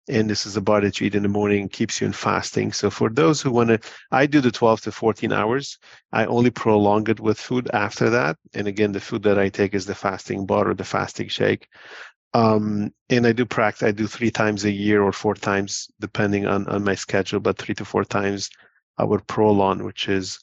[0.07, 2.71] and this is a bar that you eat in the morning keeps you in fasting.
[2.71, 3.79] So for those who want to
[4.11, 5.77] i do the 12 to 14 hours.
[6.11, 8.37] I only prolong it with food after that.
[8.53, 11.67] And again the food that i take is the fasting bar or the fasting shake.
[12.33, 16.45] Um, and i do practice i do three times a year or four times depending
[16.45, 18.49] on on my schedule but three to four times
[18.99, 20.39] i would prolong which is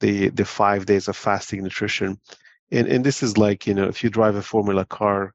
[0.00, 2.18] the the five days of fasting nutrition.
[2.70, 5.32] And and this is like you know if you drive a formula car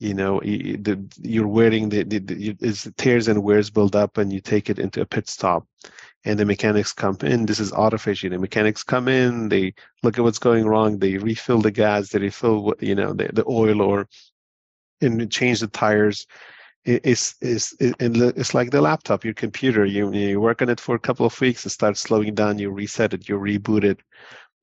[0.00, 4.40] you know you're wearing the, the, the it's tears and wears build up and you
[4.40, 5.66] take it into a pit stop.
[6.24, 7.46] And the mechanics come in.
[7.46, 9.48] This is autophagy the mechanics come in.
[9.48, 10.98] They look at what's going wrong.
[10.98, 12.10] They refill the gas.
[12.10, 14.08] They refill you know the, the oil or
[15.02, 16.26] and change the tires.
[16.86, 19.84] It's, it's, it's like the laptop your computer.
[19.84, 21.66] You, you work on it for a couple of weeks.
[21.66, 22.58] It starts slowing down.
[22.58, 23.28] You reset it.
[23.28, 24.00] You reboot it.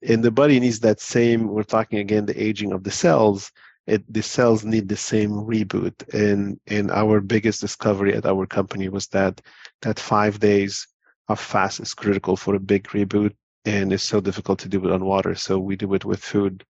[0.08, 3.52] And the body needs that same we're talking again the aging of the cells
[3.88, 5.94] it, the cells need the same reboot.
[6.14, 9.42] And and our biggest discovery at our company was that
[9.82, 10.88] that five days
[11.30, 13.34] of fast is critical for a big reboot,
[13.66, 15.36] and it's so difficult to do it on water.
[15.36, 16.64] So we do it with food.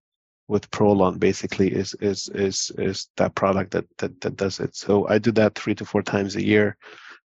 [0.48, 4.74] With Prolon, basically, is is is is that product that that that does it.
[4.74, 6.78] So I do that three to four times a year.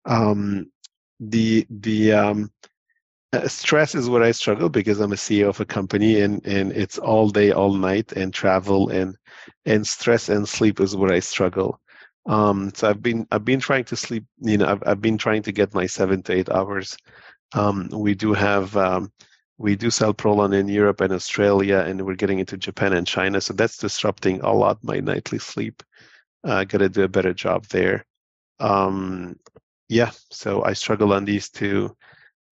[0.04, 0.70] Um,
[1.18, 2.52] the the um,
[3.32, 6.72] uh, stress is where I struggle because I'm a CEO of a company and and
[6.72, 9.16] it's all day, all night, and travel and
[9.66, 11.80] and stress and sleep is where I struggle.
[12.26, 14.24] Um, so I've been I've been trying to sleep.
[14.40, 16.96] You know, I've I've been trying to get my seven to eight hours.
[17.54, 19.12] Um, we do have um,
[19.58, 23.40] we do sell Prolon in Europe and Australia, and we're getting into Japan and China.
[23.40, 25.82] So that's disrupting a lot my nightly sleep.
[26.44, 28.06] Uh, Got to do a better job there.
[28.60, 29.38] Um,
[29.88, 31.96] yeah, so I struggle on these two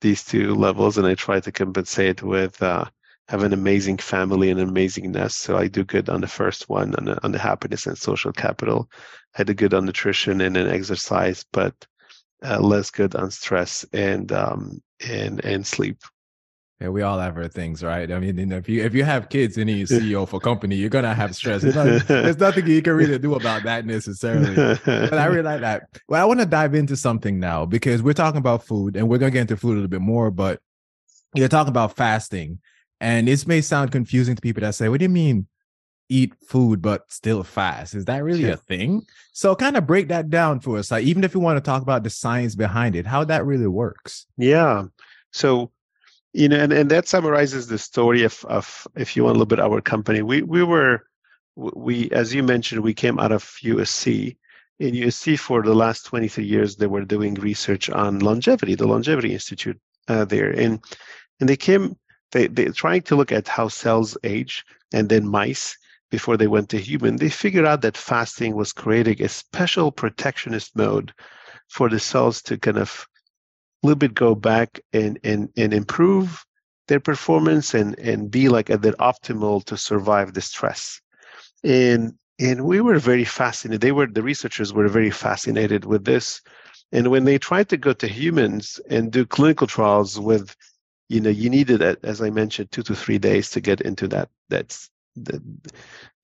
[0.00, 2.84] these two levels, and I try to compensate with uh,
[3.28, 5.38] have an amazing family and amazing nest.
[5.38, 8.32] So I do good on the first one, on the, on the happiness and social
[8.32, 8.88] capital.
[9.36, 11.74] I do good on nutrition and an exercise, but
[12.44, 15.98] uh, less good on stress and um, and and sleep.
[16.80, 18.10] Yeah, we all have our things, right?
[18.12, 20.90] I mean, if you if you have kids and you're CEO for a company, you're
[20.90, 21.62] gonna have stress.
[21.62, 24.54] There's nothing, there's nothing you can really do about that necessarily.
[24.54, 25.88] But I really like that.
[26.06, 29.16] Well, I want to dive into something now because we're talking about food, and we're
[29.16, 30.30] gonna get into food a little bit more.
[30.30, 30.60] But
[31.34, 32.60] you're talking about fasting,
[33.00, 35.46] and this may sound confusing to people that say, "What do you mean
[36.10, 39.00] eat food but still fast?" Is that really a thing?
[39.32, 40.90] So, kind of break that down for us.
[40.90, 43.66] Like, even if you want to talk about the science behind it, how that really
[43.66, 44.26] works.
[44.36, 44.84] Yeah.
[45.32, 45.70] So
[46.36, 49.46] you know, and, and that summarizes the story of, of, if you want a little
[49.46, 50.20] bit, our company.
[50.20, 51.06] We we were,
[51.56, 54.36] we as you mentioned, we came out of USC.
[54.78, 59.32] In USC for the last 23 years, they were doing research on longevity, the Longevity
[59.32, 60.84] Institute uh, there, and
[61.40, 61.96] and they came,
[62.32, 65.74] they they trying to look at how cells age, and then mice
[66.10, 67.16] before they went to human.
[67.16, 71.14] They figured out that fasting was creating a special protectionist mode
[71.68, 73.06] for the cells to kind of
[73.82, 76.44] little bit go back and and and improve
[76.88, 81.00] their performance and and be like at their optimal to survive the stress.
[81.64, 86.40] And and we were very fascinated they were the researchers were very fascinated with this.
[86.92, 90.54] And when they tried to go to humans and do clinical trials with
[91.08, 94.28] you know you needed as i mentioned two to three days to get into that
[94.48, 95.40] that's the,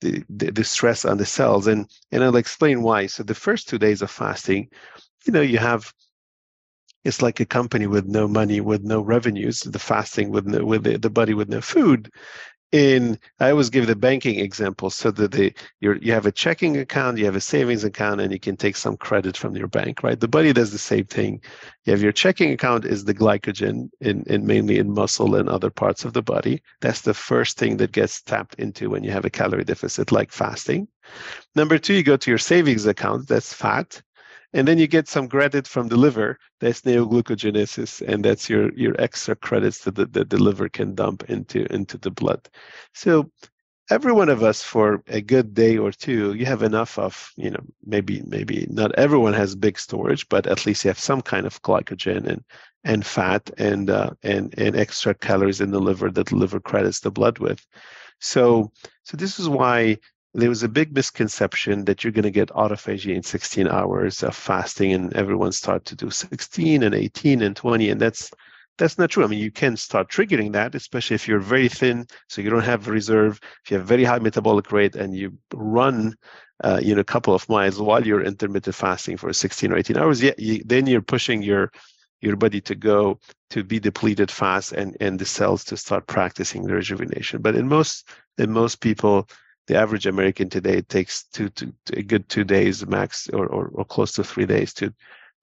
[0.01, 1.67] the the stress on the cells.
[1.67, 3.07] And and i'll explain why.
[3.07, 4.69] So the first two days of fasting
[5.27, 5.93] you know you have
[7.05, 10.85] it's like a company with no money, with no revenues, the fasting with no, with
[10.85, 12.11] the, the body with no food.
[12.71, 16.79] In I always give the banking example so that the you you have a checking
[16.79, 20.03] account, you have a savings account, and you can take some credit from your bank,
[20.03, 20.19] right?
[20.19, 21.43] The body does the same thing.
[21.85, 25.69] You have your checking account is the glycogen in, in mainly in muscle and other
[25.69, 26.63] parts of the body.
[26.81, 30.33] That's the first thing that gets tapped into when you have a calorie deficit, like
[30.33, 30.89] fasting.
[31.55, 34.01] Number two, you go to your savings account, that's fat
[34.53, 36.39] and then you get some credit from the liver.
[36.61, 41.25] That's neoglucogenesis and that's your your extra credits that the, that the liver can dump
[41.29, 42.49] into into the blood.
[42.95, 43.31] So
[43.91, 47.51] every one of us for a good day or two you have enough of you
[47.51, 51.47] know maybe maybe not everyone has big storage but at least you have some kind
[51.47, 52.45] of glycogen and
[52.85, 57.01] and fat and uh, and and extra calories in the liver that the liver credits
[57.01, 57.65] the blood with.
[58.21, 58.73] So
[59.05, 59.99] so this is why
[60.35, 64.35] there was a big misconception that you're going to get autophagy in 16 hours of
[64.35, 68.31] fasting and everyone start to do 16 and 18 and 20 and that's
[68.79, 69.23] that's not true.
[69.23, 72.65] I mean you can start triggering that especially if you're very thin so you don't
[72.65, 73.39] have reserve.
[73.65, 76.15] If you have very high metabolic rate and you run
[76.65, 79.97] uh, you know a couple of miles while you're intermittent fasting for 16 or 18
[79.99, 81.71] hours yeah you, then you're pushing your
[82.23, 83.19] your body to go
[83.51, 87.43] to be depleted fast and and the cells to start practicing the rejuvenation.
[87.43, 88.09] But in most
[88.39, 89.29] in most people
[89.67, 93.85] the average American today takes two to a good two days max or, or, or
[93.85, 94.93] close to three days to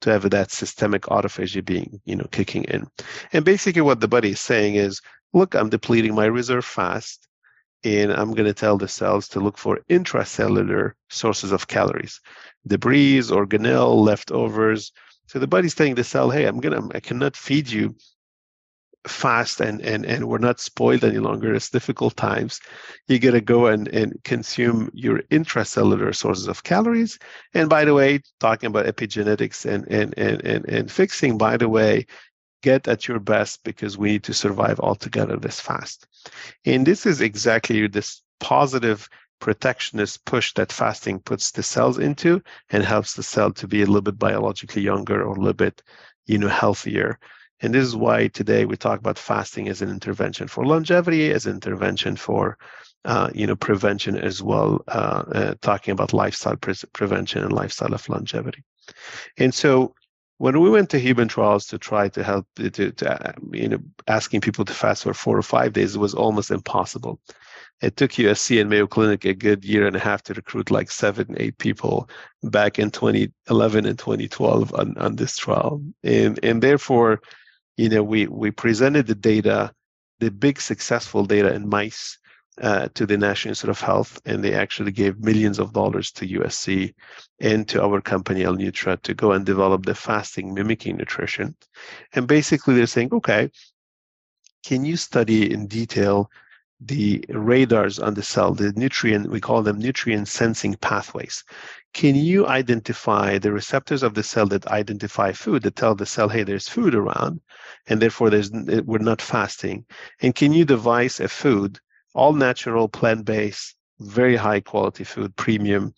[0.01, 2.87] to have that systemic autophagy being you know kicking in.
[3.33, 5.01] And basically what the body is saying is,
[5.33, 7.27] look, I'm depleting my reserve fast
[7.83, 12.19] and I'm going to tell the cells to look for intracellular sources of calories,
[12.67, 14.91] debris, organelle, leftovers.
[15.27, 17.95] So the body's telling the cell, hey, I'm gonna, I cannot feed you
[19.07, 21.53] fast and and and we're not spoiled any longer.
[21.53, 22.59] It's difficult times.
[23.07, 27.17] You got to go and and consume your intracellular sources of calories.
[27.53, 31.69] And by the way talking about epigenetics and and and and, and fixing by the
[31.69, 32.05] way
[32.61, 36.05] get at your best because we need to survive altogether this fast.
[36.65, 39.07] And this is exactly this positive
[39.39, 42.41] protectionist push that fasting puts the cells into
[42.71, 45.81] and helps the cell to be a little bit biologically younger or a little bit
[46.25, 47.17] you know healthier
[47.61, 51.45] and this is why today we talk about fasting as an intervention for longevity, as
[51.45, 52.57] an intervention for
[53.05, 57.93] uh, you know prevention as well, uh, uh, talking about lifestyle pre- prevention and lifestyle
[57.93, 58.63] of longevity.
[59.37, 59.93] And so
[60.37, 64.41] when we went to human trials to try to help to, to you know asking
[64.41, 67.19] people to fast for four or five days was almost impossible
[67.81, 70.91] it took USC and Mayo Clinic a good year and a half to recruit like
[70.91, 72.09] seven, eight people
[72.43, 75.81] back in 2011 and 2012 on, on this trial.
[76.03, 77.21] And, and therefore,
[77.79, 79.73] you know, we we presented the data,
[80.19, 82.17] the big successful data in mice
[82.61, 86.27] uh, to the National Institute of Health, and they actually gave millions of dollars to
[86.27, 86.93] USC
[87.39, 91.55] and to our company L-Nutra to go and develop the fasting mimicking nutrition.
[92.11, 93.49] And basically, they're saying, okay,
[94.65, 96.29] can you study in detail
[96.81, 101.43] the radars on the cell, the nutrient, we call them nutrient sensing pathways.
[101.93, 106.29] Can you identify the receptors of the cell that identify food that tell the cell
[106.29, 107.41] hey there's food around
[107.87, 109.85] and therefore there's we're not fasting?
[110.21, 111.79] And can you devise a food
[112.13, 115.93] all natural plant-based very high quality food premium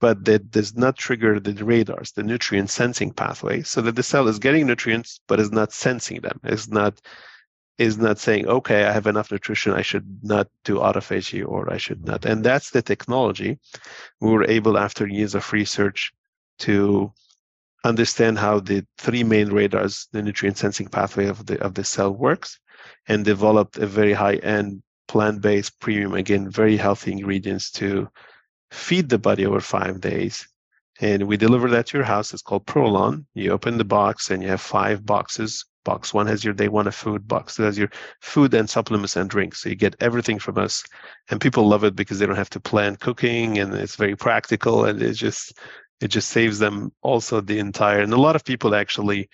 [0.00, 4.28] but that does not trigger the radars the nutrient sensing pathway so that the cell
[4.28, 7.00] is getting nutrients but is not sensing them is not
[7.78, 11.76] is not saying, okay, I have enough nutrition, I should not do autophagy or I
[11.76, 12.24] should not.
[12.24, 13.58] And that's the technology.
[14.20, 16.12] We were able, after years of research,
[16.60, 17.12] to
[17.82, 22.12] understand how the three main radars, the nutrient sensing pathway of the of the cell
[22.12, 22.60] works,
[23.08, 28.08] and developed a very high-end plant-based premium, again, very healthy ingredients to
[28.70, 30.48] feed the body over five days.
[31.00, 32.32] And we deliver that to your house.
[32.32, 33.26] It's called Prolon.
[33.34, 36.12] You open the box and you have five boxes box.
[36.12, 37.58] One has your day one of food box.
[37.58, 39.62] It has your food and supplements and drinks.
[39.62, 40.84] So you get everything from us.
[41.30, 44.84] And people love it because they don't have to plan cooking and it's very practical
[44.84, 45.58] and it just
[46.00, 49.28] it just saves them also the entire and a lot of people actually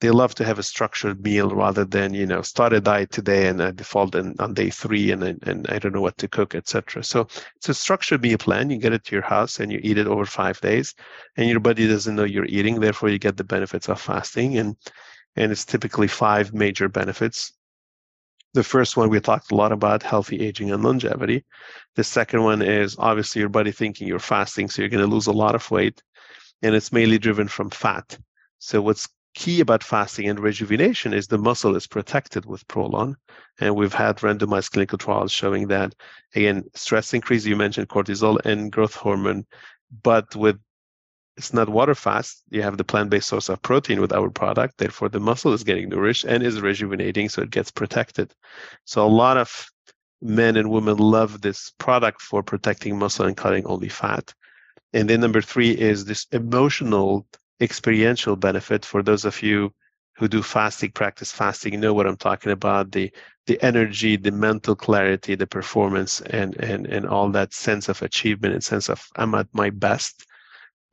[0.00, 3.48] they love to have a structured meal rather than you know start a diet today
[3.48, 6.54] and I default in, on day three and and I don't know what to cook
[6.54, 7.02] etc.
[7.02, 7.20] So
[7.56, 8.68] it's a structured meal plan.
[8.68, 10.94] You get it to your house and you eat it over five days,
[11.36, 12.78] and your body doesn't know you're eating.
[12.80, 14.76] Therefore, you get the benefits of fasting and
[15.36, 17.52] and it's typically five major benefits.
[18.54, 21.44] The first one we talked a lot about healthy aging and longevity.
[21.94, 25.26] The second one is obviously your body thinking you're fasting, so you're going to lose
[25.26, 26.02] a lot of weight,
[26.62, 28.18] and it's mainly driven from fat.
[28.58, 33.14] So what's key about fasting and rejuvenation is the muscle is protected with Prolon,
[33.60, 35.94] and we've had randomized clinical trials showing that
[36.34, 37.44] again stress increase.
[37.44, 39.44] You mentioned cortisol and growth hormone,
[40.02, 40.58] but with
[41.36, 42.42] it's not water fast.
[42.50, 44.78] You have the plant-based source of protein with our product.
[44.78, 48.34] Therefore, the muscle is getting nourished and is rejuvenating, so it gets protected.
[48.84, 49.70] So a lot of
[50.22, 54.32] men and women love this product for protecting muscle and cutting only fat.
[54.94, 57.26] And then number three is this emotional
[57.60, 59.72] experiential benefit for those of you
[60.16, 62.92] who do fasting, practice fasting, you know what I'm talking about.
[62.92, 63.12] The
[63.46, 68.54] the energy, the mental clarity, the performance, and and and all that sense of achievement
[68.54, 70.26] and sense of I'm at my best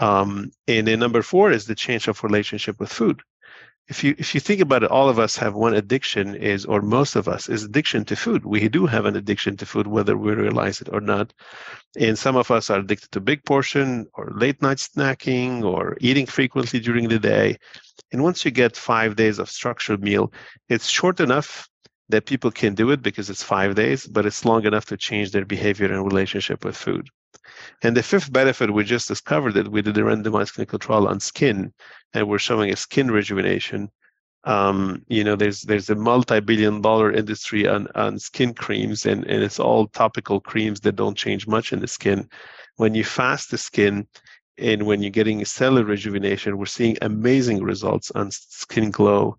[0.03, 3.21] um, and then number four is the change of relationship with food.
[3.87, 6.81] If you if you think about it, all of us have one addiction is, or
[6.81, 8.45] most of us is addiction to food.
[8.45, 11.33] We do have an addiction to food, whether we realize it or not.
[11.97, 16.25] And some of us are addicted to big portion or late night snacking or eating
[16.25, 17.57] frequently during the day.
[18.11, 20.33] And once you get five days of structured meal,
[20.67, 21.69] it's short enough
[22.09, 25.31] that people can do it because it's five days, but it's long enough to change
[25.31, 27.07] their behavior and relationship with food.
[27.81, 31.19] And the fifth benefit, we just discovered that we did a randomized clinical trial on
[31.19, 31.73] skin,
[32.13, 33.89] and we're showing a skin rejuvenation.
[34.45, 39.43] Um, you know, there's there's a multi-billion dollar industry on, on skin creams, and, and
[39.43, 42.29] it's all topical creams that don't change much in the skin.
[42.77, 44.07] When you fast the skin,
[44.57, 49.37] and when you're getting cellular rejuvenation, we're seeing amazing results on skin glow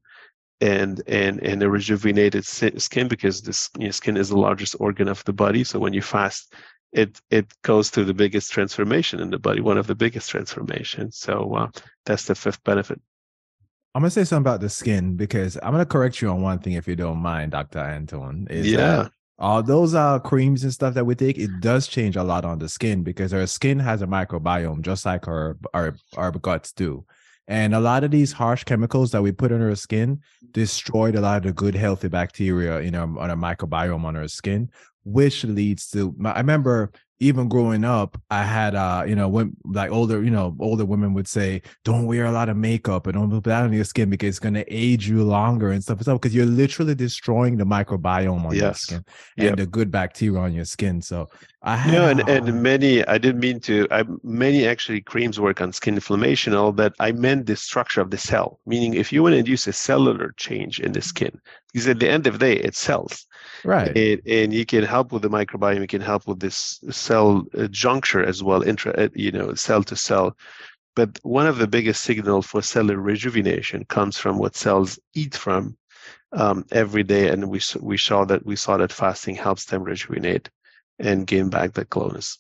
[0.61, 5.09] and and and a rejuvenated skin because the you know, skin is the largest organ
[5.09, 5.64] of the body.
[5.64, 6.55] So when you fast,
[6.95, 11.18] it it goes through the biggest transformation in the body, one of the biggest transformations.
[11.18, 11.68] So uh,
[12.07, 13.01] that's the fifth benefit.
[13.95, 16.74] I'm gonna say something about the skin because I'm gonna correct you on one thing
[16.74, 18.51] if you don't mind, Doctor Antoun.
[18.51, 19.09] Is yeah.
[19.38, 22.59] all those uh creams and stuff that we take, it does change a lot on
[22.59, 27.05] the skin because our skin has a microbiome just like our our our guts do.
[27.47, 30.20] And a lot of these harsh chemicals that we put on our skin
[30.53, 34.28] destroyed a lot of the good, healthy bacteria in our, on our microbiome on our
[34.28, 34.70] skin,
[35.05, 36.14] which leads to.
[36.24, 36.90] I remember
[37.20, 41.14] even growing up, I had uh, you know, when like older, you know, older women
[41.14, 44.11] would say, Don't wear a lot of makeup and don't put that on your skin
[44.11, 46.20] because it's gonna age you longer and stuff and stuff.
[46.20, 48.61] Because you're literally destroying the microbiome on yes.
[48.61, 49.05] your skin
[49.38, 49.57] and yep.
[49.57, 51.00] the good bacteria on your skin.
[51.00, 51.28] So
[51.62, 55.38] I had you know, and, and many I didn't mean to I many actually creams
[55.38, 59.12] work on skin inflammation, all that I meant the structure of the cell, meaning if
[59.12, 61.40] you want to induce a cellular change in the skin,
[61.72, 63.26] because at the end of the day, it's cells
[63.65, 63.97] right.
[63.97, 67.67] And, and you can help with the microbiome you can help with this cell uh,
[67.69, 70.37] juncture as well intra uh, you know cell to cell.
[70.97, 75.77] But one of the biggest signals for cellular rejuvenation comes from what cells eat from
[76.33, 77.29] um, every day.
[77.29, 80.51] And we we saw that we saw that fasting helps them rejuvenate
[80.99, 82.39] and gain back that glowness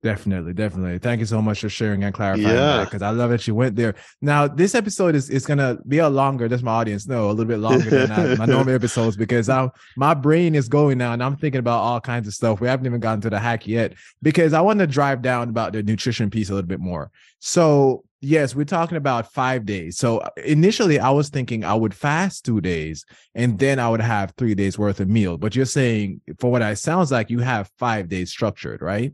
[0.00, 0.98] Definitely, definitely.
[1.00, 2.76] Thank you so much for sharing and clarifying yeah.
[2.76, 3.96] that because I love that you went there.
[4.22, 7.46] Now, this episode is, is gonna be a longer, just my audience know, a little
[7.46, 11.22] bit longer than I, my normal episodes because I my brain is going now and
[11.22, 12.60] I'm thinking about all kinds of stuff.
[12.60, 15.72] We haven't even gotten to the hack yet because I want to drive down about
[15.72, 17.10] the nutrition piece a little bit more.
[17.40, 19.98] So yes, we're talking about five days.
[19.98, 24.00] So uh, initially I was thinking I would fast two days and then I would
[24.00, 25.38] have three days worth of meal.
[25.38, 29.12] But you're saying for what I sounds like you have five days structured, right?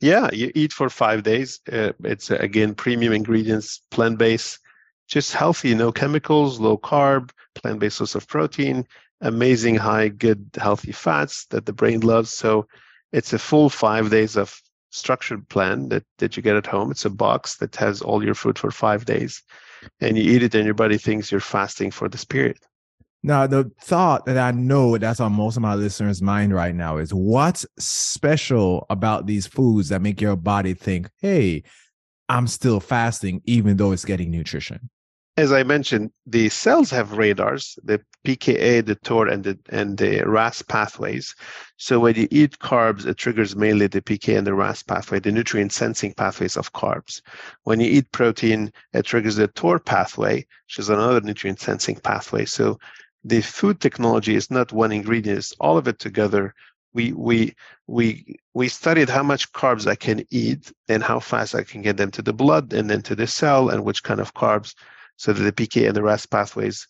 [0.00, 1.60] Yeah, you eat for five days.
[1.70, 4.58] Uh, it's uh, again premium ingredients, plant based,
[5.08, 8.86] just healthy, no chemicals, low carb, plant based source of protein,
[9.20, 12.32] amazing high, good, healthy fats that the brain loves.
[12.32, 12.66] So
[13.12, 16.90] it's a full five days of structured plan that, that you get at home.
[16.90, 19.42] It's a box that has all your food for five days,
[20.00, 22.58] and you eat it, and your body thinks you're fasting for this period.
[23.26, 26.98] Now, the thought that I know that's on most of my listeners' mind right now
[26.98, 31.62] is what's special about these foods that make your body think, hey,
[32.28, 34.90] I'm still fasting, even though it's getting nutrition?
[35.38, 40.22] As I mentioned, the cells have radars, the PKA, the TOR, and the and the
[40.26, 41.34] RAS pathways.
[41.78, 45.32] So when you eat carbs, it triggers mainly the PK and the RAS pathway, the
[45.32, 47.22] nutrient sensing pathways of carbs.
[47.62, 52.44] When you eat protein, it triggers the TOR pathway, which is another nutrient sensing pathway.
[52.44, 52.78] So
[53.24, 56.54] the food technology is not one ingredient; it's all of it together.
[56.92, 57.54] We we
[57.86, 61.96] we we studied how much carbs I can eat and how fast I can get
[61.96, 64.74] them to the blood and then to the cell and which kind of carbs,
[65.16, 66.86] so that the PK and the RAS pathways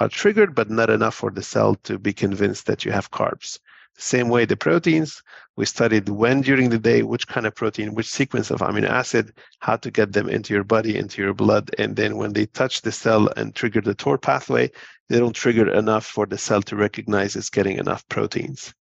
[0.00, 3.58] are triggered, but not enough for the cell to be convinced that you have carbs.
[3.96, 5.22] Same way, the proteins,
[5.56, 9.32] we studied when during the day, which kind of protein, which sequence of amino acid,
[9.60, 11.70] how to get them into your body, into your blood.
[11.78, 14.72] And then when they touch the cell and trigger the TOR pathway,
[15.08, 18.74] they don't trigger enough for the cell to recognize it's getting enough proteins.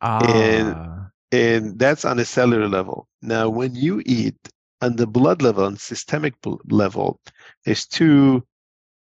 [0.00, 0.20] Ah.
[0.24, 3.08] And, and that's on a cellular level.
[3.22, 4.36] Now, when you eat
[4.80, 6.34] on the blood level and systemic
[6.66, 7.20] level,
[7.64, 8.44] there's two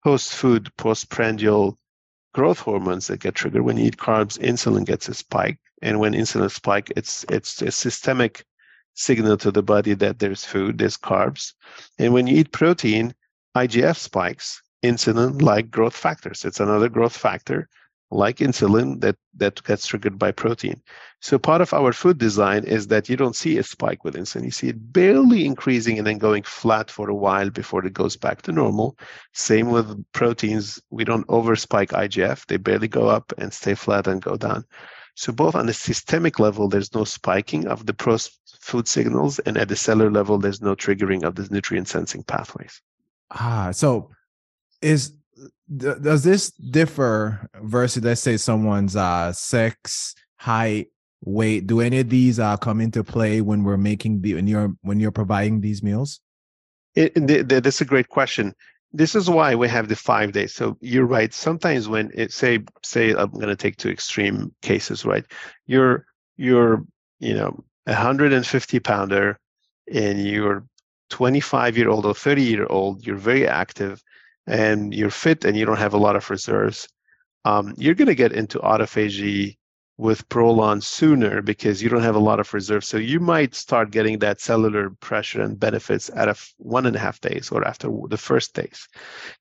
[0.04, 1.78] post-food, postprandial
[2.32, 3.62] growth hormones that get triggered.
[3.62, 7.70] When you eat carbs, insulin gets a spike, and when insulin spike, it's it's a
[7.70, 8.44] systemic
[8.94, 11.52] signal to the body that there's food, there's carbs.
[11.98, 13.14] And when you eat protein,
[13.56, 16.44] IGF spikes, insulin like growth factors.
[16.44, 17.68] It's another growth factor
[18.10, 20.80] like insulin that, that gets triggered by protein.
[21.20, 24.44] So part of our food design is that you don't see a spike with insulin.
[24.44, 28.16] You see it barely increasing and then going flat for a while before it goes
[28.16, 28.96] back to normal.
[29.32, 30.80] Same with proteins.
[30.90, 32.46] We don't overspike IGF.
[32.46, 34.64] They barely go up and stay flat and go down.
[35.16, 37.94] So both on the systemic level, there's no spiking of the
[38.60, 42.82] food signals, and at the cellular level, there's no triggering of the nutrient sensing pathways.
[43.30, 44.10] Ah, so
[44.84, 45.12] is
[45.76, 50.88] does this differ versus let's say someone's uh sex height
[51.24, 51.66] weight?
[51.66, 55.00] Do any of these uh come into play when we're making the when you're when
[55.00, 56.20] you're providing these meals?
[56.94, 58.54] It, it, that's a great question.
[58.92, 60.54] This is why we have the five days.
[60.54, 61.34] So you're right.
[61.34, 65.24] Sometimes when it say say i'm going to take two extreme cases right?
[65.66, 66.06] You're
[66.36, 66.84] you're
[67.20, 69.38] you know a 150 pounder
[69.92, 70.64] and you're
[71.10, 74.02] 25 year old or 30 year old, you're very active
[74.46, 76.88] and you're fit and you don't have a lot of reserves,
[77.44, 79.56] um, you're going to get into autophagy
[79.96, 82.88] with Prolon sooner because you don't have a lot of reserves.
[82.88, 86.98] So you might start getting that cellular pressure and benefits out of one and a
[86.98, 88.88] half days or after the first days.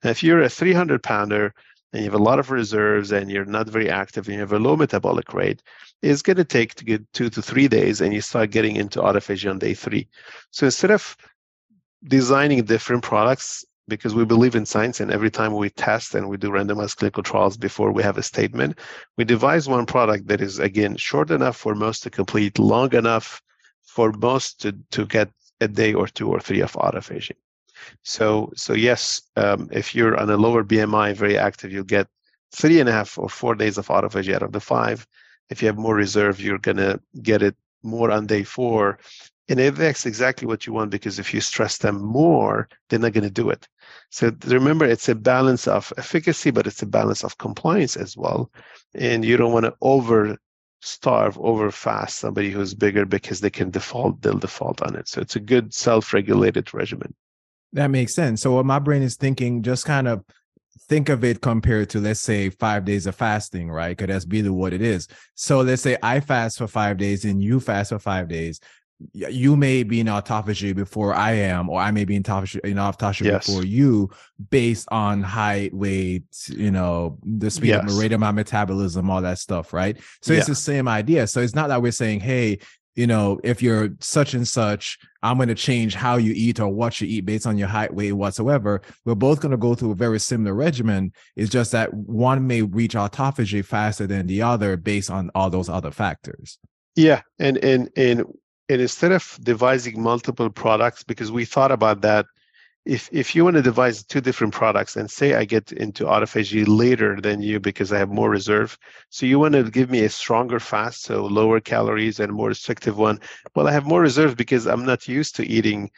[0.04, 1.54] Now, if you're a 300 pounder
[1.91, 4.54] and you have a lot of reserves and you're not very active and you have
[4.54, 5.64] a low metabolic rate,
[6.04, 8.99] it's going to take to get two to three days and you start getting into
[8.99, 10.08] autophagy on day three.
[10.51, 11.18] So instead of
[12.04, 16.38] designing different products because we believe in science and every time we test and we
[16.38, 18.79] do randomized clinical trials before we have a statement
[19.17, 23.41] we devise one product that is again short enough for most to complete long enough
[23.84, 25.29] for most to, to get
[25.61, 27.36] a day or two or three of autophagy.
[28.03, 32.07] So so yes um, if you're on a lower bmi very active you'll get
[32.51, 35.05] three and a half or four days of autophagy out of the five.
[35.49, 38.99] If you have more reserve you're going to get it more on day four
[39.49, 43.25] and that's exactly what you want because if you stress them more, they're not going
[43.25, 43.67] to do it.
[44.09, 48.49] So remember, it's a balance of efficacy, but it's a balance of compliance as well.
[48.95, 50.37] And you don't want to over
[50.81, 55.09] starve, over fast somebody who's bigger because they can default, they'll default on it.
[55.09, 57.13] So it's a good self regulated regimen.
[57.73, 58.41] That makes sense.
[58.41, 60.23] So what my brain is thinking, just kind of
[60.87, 64.49] think of it compared to let's say five days of fasting right because that's really
[64.49, 67.99] what it is so let's say i fast for five days and you fast for
[67.99, 68.59] five days
[69.11, 72.77] you may be in autophagy before I am, or I may be in autophagy, in
[72.77, 73.45] autophagy yes.
[73.45, 74.09] before you,
[74.49, 77.91] based on height, weight, you know, the speed yes.
[77.91, 79.97] of rate of my metabolism, all that stuff, right?
[80.21, 80.39] So yeah.
[80.39, 81.27] it's the same idea.
[81.27, 82.59] So it's not that we're saying, hey,
[82.95, 86.69] you know, if you're such and such, I'm going to change how you eat or
[86.69, 88.81] what you eat based on your height, weight, whatsoever.
[89.03, 91.11] We're both going to go through a very similar regimen.
[91.35, 95.69] It's just that one may reach autophagy faster than the other based on all those
[95.69, 96.59] other factors.
[96.95, 98.23] Yeah, and and and
[98.70, 102.26] and instead of devising multiple products, because we thought about that,
[102.86, 106.66] if if you want to devise two different products and say I get into autophagy
[106.68, 108.78] later than you because I have more reserve,
[109.09, 112.97] so you want to give me a stronger fast, so lower calories and more restrictive
[112.97, 113.20] one.
[113.55, 115.91] Well, I have more reserve because I'm not used to eating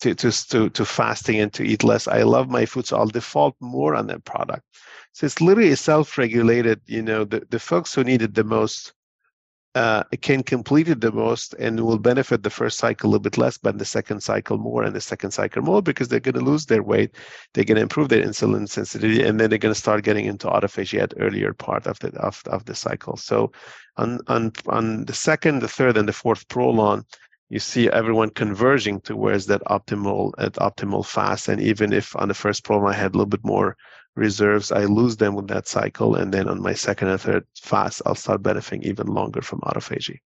[0.00, 2.08] to to to, to fasting and to eat less.
[2.08, 4.64] I love my food, so I'll default more on that product.
[5.12, 6.80] So it's literally self-regulated.
[6.86, 8.92] You know, the, the folks who need it the most
[9.74, 13.36] uh, can complete it the most and will benefit the first cycle a little bit
[13.36, 16.40] less, but the second cycle more and the second cycle more because they're going to
[16.40, 17.16] lose their weight,
[17.52, 20.46] they're going to improve their insulin sensitivity, and then they're going to start getting into
[20.46, 23.16] autophagy at earlier part of the of, of the cycle.
[23.16, 23.50] So,
[23.96, 27.04] on on on the second, the third, and the fourth prolon,
[27.50, 31.48] you see everyone converging towards that optimal at optimal fast.
[31.48, 33.76] And even if on the first prolon I had a little bit more
[34.16, 36.14] reserves, I lose them with that cycle.
[36.14, 40.18] And then on my second and third fast, I'll start benefiting even longer from autophagy.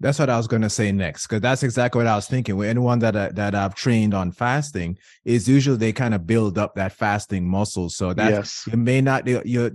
[0.00, 2.56] That's what I was going to say next, because that's exactly what I was thinking.
[2.56, 6.56] With anyone that I, that I've trained on fasting, is usually they kind of build
[6.56, 7.90] up that fasting muscle.
[7.90, 8.68] So that yes.
[8.70, 9.72] you may not you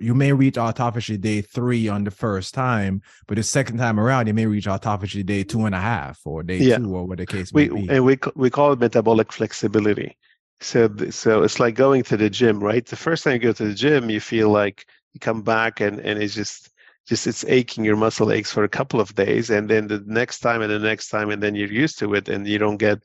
[0.00, 4.26] you may reach autophagy day three on the first time, but the second time around
[4.26, 6.78] you may reach autophagy day two and a half or day yeah.
[6.78, 7.88] two or what the case we, be.
[7.88, 10.16] And we we call it metabolic flexibility.
[10.60, 12.84] So, so it's like going to the gym, right?
[12.84, 15.98] The first time you go to the gym, you feel like you come back and,
[16.00, 16.70] and it's just,
[17.06, 19.50] just it's aching, your muscle aches for a couple of days.
[19.50, 22.28] And then the next time and the next time, and then you're used to it
[22.28, 22.98] and you don't get,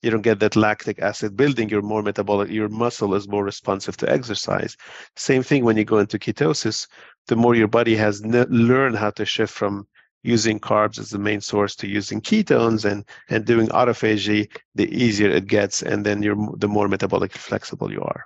[0.00, 1.68] you don't get that lactic acid building.
[1.68, 2.50] You're more metabolic.
[2.50, 4.76] Your muscle is more responsive to exercise.
[5.16, 6.86] Same thing when you go into ketosis,
[7.26, 9.86] the more your body has ne- learned how to shift from
[10.22, 15.28] using carbs as the main source to using ketones and and doing autophagy, the easier
[15.28, 18.24] it gets, and then you're the more metabolically flexible you are.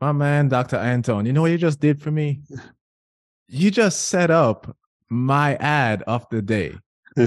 [0.00, 0.76] My man, Dr.
[0.76, 2.40] Antoun, you know what you just did for me?
[3.48, 4.76] You just set up
[5.08, 6.74] my ad of the day.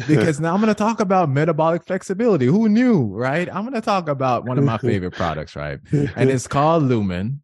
[0.07, 2.45] because now I'm going to talk about metabolic flexibility.
[2.45, 3.49] Who knew, right?
[3.53, 5.79] I'm going to talk about one of my favorite products, right?
[5.91, 7.41] And it's called Lumen.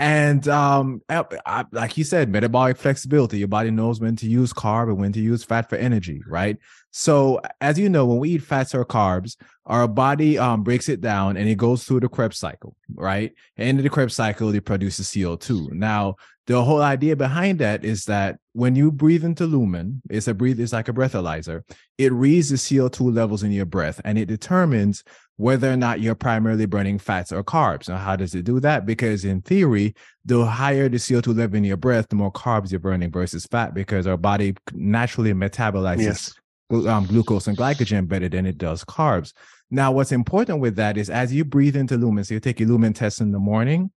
[0.00, 3.38] And um, I, like you said, metabolic flexibility.
[3.38, 6.56] Your body knows when to use carb and when to use fat for energy, right?
[6.90, 9.36] So, as you know, when we eat fats or carbs,
[9.66, 13.34] our body um, breaks it down and it goes through the Krebs cycle, right?
[13.58, 15.72] And in the Krebs cycle, it produces CO2.
[15.72, 20.34] Now, the whole idea behind that is that when you breathe into lumen, it's a
[20.34, 21.60] breathe, it's like a breathalyzer.
[21.98, 25.04] It reads the CO2 levels in your breath and it determines
[25.40, 27.88] whether or not you're primarily burning fats or carbs.
[27.88, 28.84] Now, how does it do that?
[28.84, 29.94] Because in theory,
[30.26, 33.72] the higher the CO2 level in your breath, the more carbs you're burning versus fat,
[33.72, 36.34] because our body naturally metabolizes
[36.70, 36.86] yes.
[36.86, 39.32] um, glucose and glycogen better than it does carbs.
[39.70, 42.68] Now, what's important with that is as you breathe into lumen, so you take your
[42.68, 43.90] lumen test in the morning,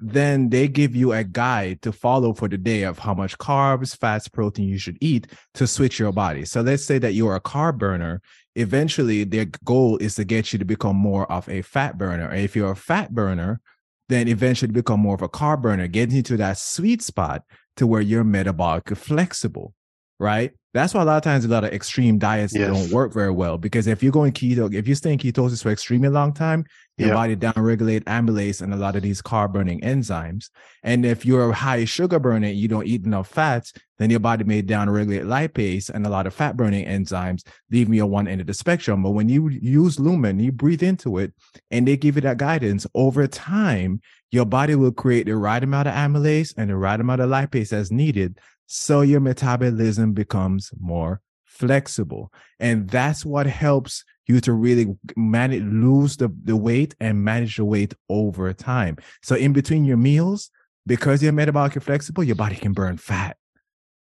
[0.00, 3.96] then they give you a guide to follow for the day of how much carbs,
[3.96, 6.44] fats, protein you should eat to switch your body.
[6.44, 8.20] So let's say that you're a carb burner.
[8.54, 12.28] Eventually, their goal is to get you to become more of a fat burner.
[12.28, 13.60] And if you're a fat burner,
[14.08, 17.42] then eventually become more of a carb burner, getting you to that sweet spot
[17.76, 19.74] to where you're metabolically flexible,
[20.18, 20.52] right?
[20.74, 22.68] That's why a lot of times a lot of extreme diets yes.
[22.68, 25.70] don't work very well because if you're going keto, if you stay in ketosis for
[25.70, 26.66] extremely long time,
[26.98, 30.50] your body downregulate amylase and a lot of these carb burning enzymes.
[30.82, 34.44] And if you're a high sugar burner, you don't eat enough fats, then your body
[34.44, 38.40] may downregulate lipase and a lot of fat burning enzymes, leaving you on one end
[38.40, 39.02] of the spectrum.
[39.02, 41.32] But when you use lumen, you breathe into it
[41.70, 44.00] and they give you that guidance over time,
[44.30, 47.72] your body will create the right amount of amylase and the right amount of lipase
[47.72, 48.38] as needed
[48.68, 52.30] so your metabolism becomes more flexible.
[52.60, 57.64] And that's what helps you to really manage lose the, the weight and manage the
[57.64, 58.98] weight over time.
[59.22, 60.50] So in between your meals,
[60.86, 63.38] because you're metabolically flexible, your body can burn fat.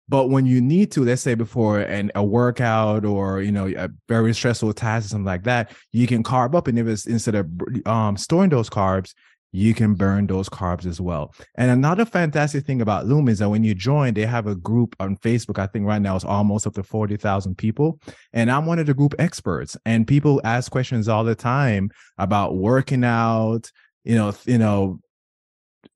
[0.06, 3.88] But when you need to, let's say before an, a workout or you know a
[4.08, 7.34] very stressful task or something like that, you can carb up, and if it's instead
[7.34, 7.48] of
[7.86, 9.14] um, storing those carbs,
[9.52, 11.34] you can burn those carbs as well.
[11.56, 14.96] And another fantastic thing about Loom is that when you join, they have a group
[14.98, 15.58] on Facebook.
[15.58, 18.00] I think right now it's almost up to 40,000 people.
[18.32, 19.76] And I'm one of the group experts.
[19.84, 23.70] And people ask questions all the time about working out,
[24.04, 24.98] you know, you know,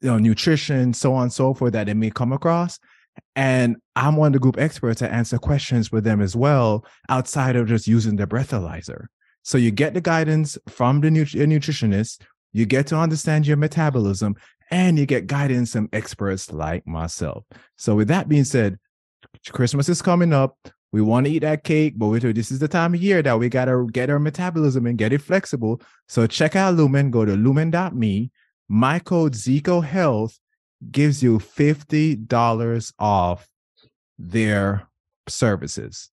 [0.00, 2.78] you know, nutrition, so on and so forth that they may come across.
[3.34, 7.56] And I'm one of the group experts to answer questions for them as well, outside
[7.56, 9.06] of just using the breathalyzer.
[9.42, 12.20] So you get the guidance from the nut- nutritionist
[12.56, 14.34] you get to understand your metabolism
[14.70, 17.44] and you get guidance from experts like myself.
[17.76, 18.78] So, with that being said,
[19.50, 20.56] Christmas is coming up.
[20.90, 23.50] We want to eat that cake, but this is the time of year that we
[23.50, 25.82] got to get our metabolism and get it flexible.
[26.08, 27.10] So, check out Lumen.
[27.10, 28.30] Go to lumen.me.
[28.68, 30.38] My code Zeco Health
[30.90, 33.48] gives you $50 off
[34.18, 34.88] their
[35.28, 36.10] services.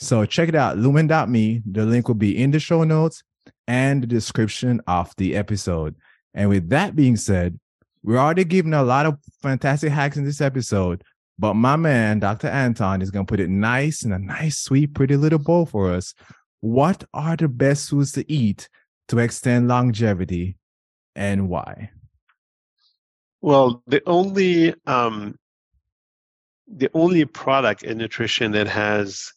[0.00, 1.62] So check it out, lumen.me.
[1.68, 3.24] The link will be in the show notes
[3.66, 5.94] and the description of the episode.
[6.34, 7.58] And with that being said,
[8.02, 11.02] we're already giving a lot of fantastic hacks in this episode,
[11.38, 12.48] but my man, Dr.
[12.48, 15.92] Antoun, is going to put it nice in a nice, sweet, pretty little bowl for
[15.92, 16.14] us.
[16.60, 18.68] What are the best foods to eat
[19.08, 20.56] to extend longevity
[21.14, 21.90] and why?
[23.40, 25.38] Well, the only um,
[26.66, 29.32] the only product in nutrition that has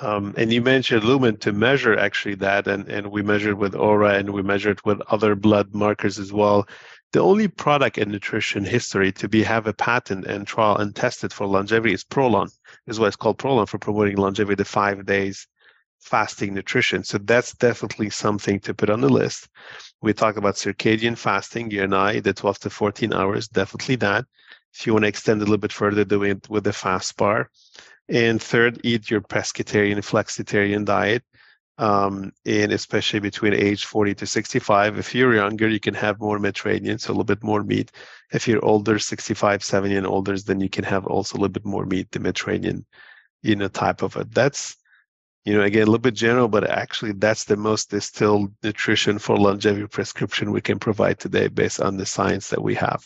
[0.00, 4.18] um, and you mentioned Lumen to measure actually that, and, and we measured with Oura
[4.18, 6.66] and we measured with other blood markers as well.
[7.12, 11.32] The only product in nutrition history to be have a patent and trial and tested
[11.32, 12.50] for longevity is Prolon.
[12.88, 15.46] Is what it's called Prolon for promoting longevity to five days
[16.04, 17.02] fasting nutrition.
[17.02, 19.48] So that's definitely something to put on the list.
[20.02, 24.26] We talked about circadian fasting, you and I, the 12 to 14 hours, definitely that.
[24.74, 27.48] If you want to extend a little bit further, doing it with the fast bar.
[28.08, 31.22] And third, eat your pescatarian, flexitarian diet.
[31.76, 34.96] Um, and especially between age 40 to 65.
[34.96, 37.90] If you're younger, you can have more Mediterranean, so a little bit more meat.
[38.32, 41.64] If you're older, 65, 70 and older, then you can have also a little bit
[41.64, 42.86] more meat, the Mediterranean,
[43.42, 44.32] you know, type of it.
[44.32, 44.76] That's,
[45.44, 49.36] you know, again, a little bit general, but actually that's the most distilled nutrition for
[49.36, 53.04] longevity prescription we can provide today based on the science that we have.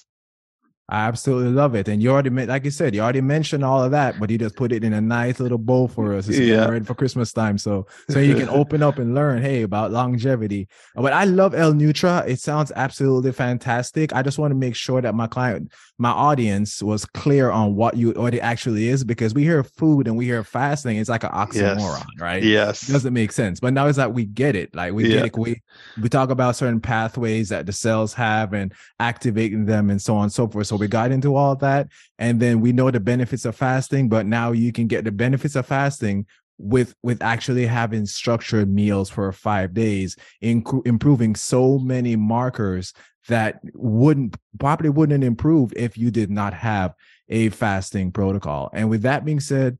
[0.91, 1.86] I absolutely love it.
[1.86, 4.57] And you already, like you said, you already mentioned all of that, but you just
[4.57, 6.28] put it in a nice little bowl for us.
[6.28, 6.66] It's yeah.
[6.66, 7.59] ready for Christmas time.
[7.59, 10.66] So, so you can open up and learn, hey, about longevity.
[10.95, 12.26] But I love L-Nutra.
[12.26, 14.14] It sounds absolutely fantastic.
[14.14, 17.95] I just want to make sure that my client, my audience was clear on what
[17.99, 20.97] you, what it actually is, because we hear food and we hear fasting.
[20.97, 22.07] It's like an oxymoron, yes.
[22.18, 22.43] right?
[22.43, 22.89] Yes.
[22.89, 23.61] It doesn't make sense.
[23.61, 24.74] But now it's like we get it.
[24.74, 25.16] Like we yeah.
[25.16, 25.36] get it.
[25.36, 25.61] We,
[26.01, 30.22] we talk about certain pathways that the cells have and activating them and so on
[30.24, 30.66] and so forth.
[30.66, 31.89] So we got into all that.
[32.18, 35.57] And then we know the benefits of fasting, but now you can get the benefits
[35.57, 36.26] of fasting
[36.59, 42.93] with with actually having structured meals for five days, inc- improving so many markers
[43.29, 46.95] that wouldn't probably wouldn't improve if you did not have
[47.29, 48.70] a fasting protocol.
[48.72, 49.79] And with that being said,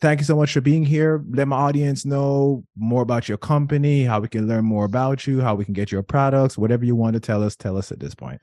[0.00, 1.22] thank you so much for being here.
[1.30, 5.40] Let my audience know more about your company, how we can learn more about you,
[5.40, 8.00] how we can get your products, whatever you want to tell us, tell us at
[8.00, 8.42] this point.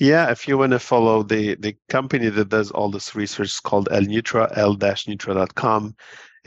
[0.00, 3.90] Yeah, if you want to follow the, the company that does all this research called
[3.92, 5.94] L-Nutra, l-nutra.com.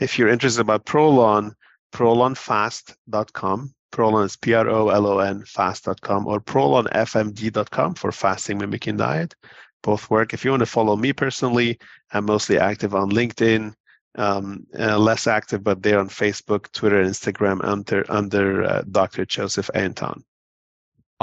[0.00, 1.52] If you're interested about Prolon,
[1.92, 3.74] prolonfast.com.
[3.92, 9.36] Prolon is P-R-O-L-O-N fast.com or prolonfmd.com for fasting mimicking diet.
[9.84, 10.34] Both work.
[10.34, 11.78] If you want to follow me personally,
[12.10, 13.72] I'm mostly active on LinkedIn,
[14.16, 19.24] um, uh, less active, but there on Facebook, Twitter, Instagram under under uh, Dr.
[19.24, 20.24] Joseph Antoun.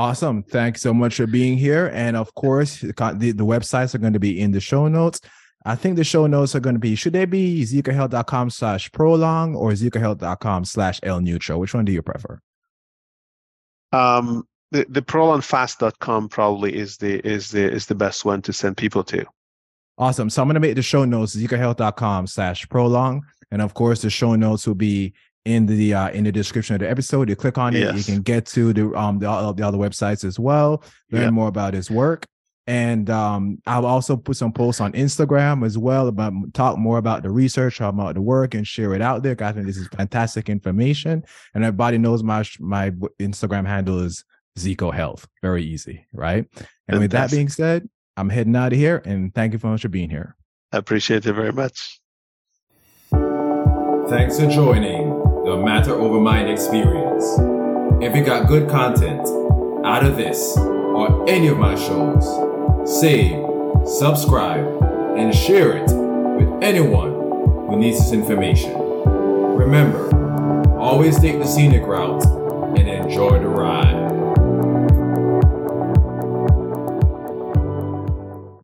[0.01, 0.41] Awesome.
[0.41, 1.91] Thanks so much for being here.
[1.93, 5.21] And of course, the, the websites are going to be in the show notes.
[5.63, 9.55] I think the show notes are going to be, should they be zecohealth.com slash prolong
[9.55, 11.59] or zecohealth.com slash L-Nutra?
[11.59, 12.39] Which one do you prefer?
[13.91, 18.77] Um, the, the prolonfast.com probably is the, is the, is the best one to send
[18.77, 19.23] people to.
[19.99, 20.31] Awesome.
[20.31, 23.21] So I'm going to make the show notes zecohealth.com slash prolong.
[23.51, 25.13] And of course, the show notes will be
[25.45, 27.29] in the uh, in the description of the episode.
[27.29, 27.95] You click on it, yes.
[27.97, 31.33] you can get to the um the, the other websites as well, learn yep.
[31.33, 32.25] more about his work.
[32.67, 37.23] And um, I'll also put some posts on Instagram as well about talk more about
[37.23, 39.35] the research, about the work, and share it out there.
[39.41, 41.23] I think this is fantastic information,
[41.55, 44.23] and everybody knows my my Instagram handle is
[44.59, 45.27] Zeco Health.
[45.41, 46.45] Very easy, right?
[46.55, 46.99] And fantastic.
[46.99, 49.89] with that being said, I'm heading out of here, and thank you so much for
[49.89, 50.35] being here.
[50.71, 51.99] I appreciate it very much.
[54.07, 55.20] Thanks for joining
[55.51, 57.25] the Matter Over Mind experience.
[58.01, 59.19] If you got good content
[59.85, 62.23] out of this or any of my shows,
[63.01, 63.35] save,
[63.85, 64.65] subscribe,
[65.17, 67.11] and share it with anyone
[67.67, 68.71] who needs this information.
[69.03, 70.09] Remember,
[70.79, 72.25] always take the scenic route
[72.77, 74.00] and enjoy the ride.